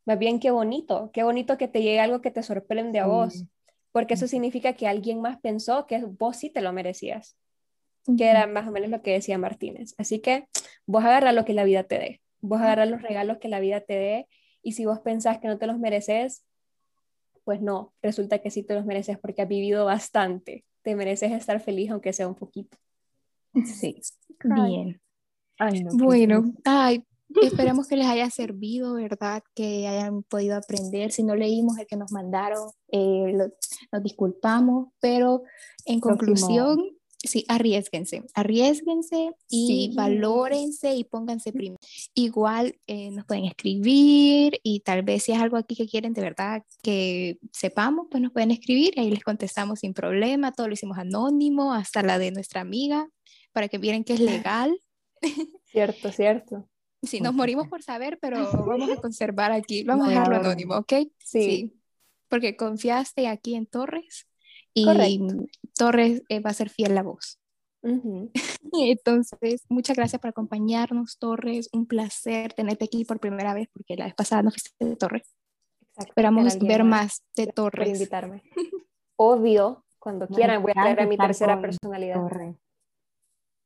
Más 0.05 0.19
bien, 0.19 0.39
qué 0.39 0.51
bonito, 0.51 1.09
qué 1.13 1.23
bonito 1.23 1.57
que 1.57 1.67
te 1.67 1.81
llegue 1.81 1.99
algo 1.99 2.21
que 2.21 2.31
te 2.31 2.43
sorprende 2.43 2.99
a 2.99 3.07
vos, 3.07 3.45
porque 3.91 4.13
eso 4.13 4.27
significa 4.27 4.73
que 4.73 4.87
alguien 4.87 5.21
más 5.21 5.39
pensó 5.39 5.87
que 5.87 6.03
vos 6.03 6.37
sí 6.37 6.49
te 6.49 6.61
lo 6.61 6.73
merecías 6.73 7.37
que 8.17 8.25
era 8.25 8.47
más 8.47 8.67
o 8.67 8.71
menos 8.71 8.89
lo 8.89 9.01
que 9.01 9.11
decía 9.11 9.37
Martínez. 9.37 9.95
Así 9.97 10.19
que 10.19 10.47
vos 10.85 11.03
agarra 11.03 11.31
lo 11.31 11.45
que 11.45 11.53
la 11.53 11.63
vida 11.63 11.83
te 11.83 11.97
dé, 11.97 12.21
vos 12.41 12.61
agarra 12.61 12.85
los 12.85 13.01
regalos 13.01 13.37
que 13.37 13.47
la 13.47 13.59
vida 13.59 13.81
te 13.81 13.93
dé 13.93 14.27
y 14.61 14.73
si 14.73 14.85
vos 14.85 14.99
pensás 14.99 15.39
que 15.39 15.47
no 15.47 15.57
te 15.57 15.67
los 15.67 15.79
mereces, 15.79 16.45
pues 17.43 17.61
no, 17.61 17.93
resulta 18.01 18.39
que 18.39 18.49
sí 18.49 18.63
te 18.63 18.73
los 18.73 18.85
mereces 18.85 19.19
porque 19.19 19.43
has 19.43 19.47
vivido 19.47 19.85
bastante, 19.85 20.65
te 20.81 20.95
mereces 20.95 21.31
estar 21.31 21.59
feliz 21.59 21.91
aunque 21.91 22.13
sea 22.13 22.27
un 22.27 22.35
poquito. 22.35 22.77
Sí, 23.65 24.01
bien. 24.41 24.99
bueno, 25.93 26.43
ay, 26.65 27.05
esperemos 27.41 27.87
que 27.87 27.95
les 27.95 28.07
haya 28.07 28.29
servido, 28.29 28.95
¿verdad? 28.95 29.43
Que 29.53 29.87
hayan 29.87 30.23
podido 30.23 30.57
aprender. 30.57 31.11
Si 31.11 31.23
no 31.23 31.35
leímos 31.35 31.77
el 31.77 31.87
que 31.87 31.95
nos 31.95 32.11
mandaron, 32.11 32.69
eh, 32.91 33.33
nos 33.91 34.03
disculpamos, 34.03 34.89
pero 34.99 35.43
en 35.85 35.99
conclusión, 35.99 36.79
sí, 37.25 37.45
arriesguense, 37.47 38.23
arriesguense 38.33 39.31
y 39.49 39.93
valórense 39.95 40.95
y 40.95 41.03
pónganse 41.03 41.51
primero. 41.51 41.79
Igual 42.13 42.79
eh, 42.87 43.11
nos 43.11 43.25
pueden 43.25 43.45
escribir 43.45 44.59
y 44.63 44.81
tal 44.81 45.03
vez 45.03 45.23
si 45.23 45.31
es 45.31 45.39
algo 45.39 45.57
aquí 45.57 45.75
que 45.75 45.87
quieren 45.87 46.13
de 46.13 46.21
verdad 46.21 46.63
que 46.81 47.37
sepamos, 47.51 48.07
pues 48.09 48.21
nos 48.21 48.31
pueden 48.31 48.51
escribir 48.51 48.93
y 48.95 49.01
ahí 49.01 49.11
les 49.11 49.23
contestamos 49.23 49.79
sin 49.79 49.93
problema. 49.93 50.51
Todo 50.51 50.67
lo 50.67 50.73
hicimos 50.73 50.97
anónimo, 50.97 51.73
hasta 51.73 52.01
la 52.01 52.17
de 52.17 52.31
nuestra 52.31 52.61
amiga, 52.61 53.09
para 53.51 53.67
que 53.67 53.79
miren 53.79 54.03
que 54.03 54.13
es 54.13 54.19
legal. 54.19 54.77
Cierto, 55.65 56.11
cierto. 56.11 56.69
Sí, 57.03 57.19
nos 57.19 57.33
morimos 57.33 57.67
por 57.67 57.83
saber, 57.83 58.17
pero 58.21 58.49
vamos 58.65 58.89
a 58.89 58.95
conservar 58.95 59.51
aquí, 59.51 59.83
vamos 59.85 60.07
a 60.07 60.11
dejarlo 60.11 60.37
anónimo, 60.37 60.75
¿ok? 60.75 60.93
Sí. 61.19 61.73
porque 62.29 62.55
confiaste 62.55 63.27
aquí 63.27 63.55
en 63.55 63.65
Torres 63.65 64.27
y 64.73 64.85
Correcto. 64.85 65.45
Torres 65.77 66.23
eh, 66.29 66.39
va 66.39 66.51
a 66.51 66.53
ser 66.53 66.69
fiel 66.69 66.97
a 66.97 67.03
vos. 67.03 67.39
Ujú. 67.83 68.31
Entonces, 68.73 69.63
muchas 69.69 69.95
gracias 69.95 70.19
por 70.19 70.29
acompañarnos, 70.29 71.17
Torres. 71.19 71.69
Un 71.71 71.85
placer 71.85 72.53
tenerte 72.53 72.85
aquí 72.85 73.05
por 73.05 73.19
primera 73.19 73.53
vez, 73.53 73.69
porque 73.71 73.95
la 73.95 74.05
vez 74.05 74.15
pasada 74.15 74.43
no 74.43 74.51
fuiste 74.51 74.73
de 74.83 74.95
Torres. 74.95 75.35
Exacto, 75.81 76.11
Esperamos 76.11 76.59
ver 76.59 76.83
más. 76.83 77.23
de 77.35 77.45
por 77.45 77.55
Torres. 77.55 77.89
invitarme. 77.89 78.43
Obvio, 79.17 79.85
cuando 79.99 80.27
quieran 80.27 80.61
voy 80.61 80.71
a 80.71 80.81
traer 80.81 80.99
a 81.01 81.07
mi 81.07 81.17
tercera 81.17 81.61
personalidad. 81.61 82.15
Torres. 82.15 82.55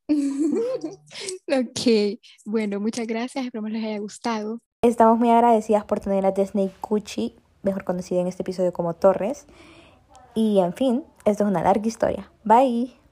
ok, 1.48 2.20
bueno, 2.46 2.80
muchas 2.80 3.08
gracias. 3.08 3.46
Esperamos 3.46 3.72
les 3.72 3.84
haya 3.84 4.00
gustado. 4.00 4.60
Estamos 4.82 5.20
muy 5.20 5.30
agradecidas 5.30 5.86
por 5.86 6.00
tener 6.00 6.26
a 6.26 6.32
Disney 6.32 6.72
Cucci, 6.82 7.36
mejor 7.64 7.84
conocida 7.84 8.22
en 8.22 8.28
este 8.28 8.44
episodio 8.44 8.74
como 8.74 8.96
Torres. 8.96 9.46
Y 10.36 10.60
en 10.60 10.74
fin, 10.74 11.04
esto 11.26 11.44
es 11.44 11.50
una 11.50 11.62
larga 11.64 11.88
historia. 11.88 12.32
Bye. 12.44 12.99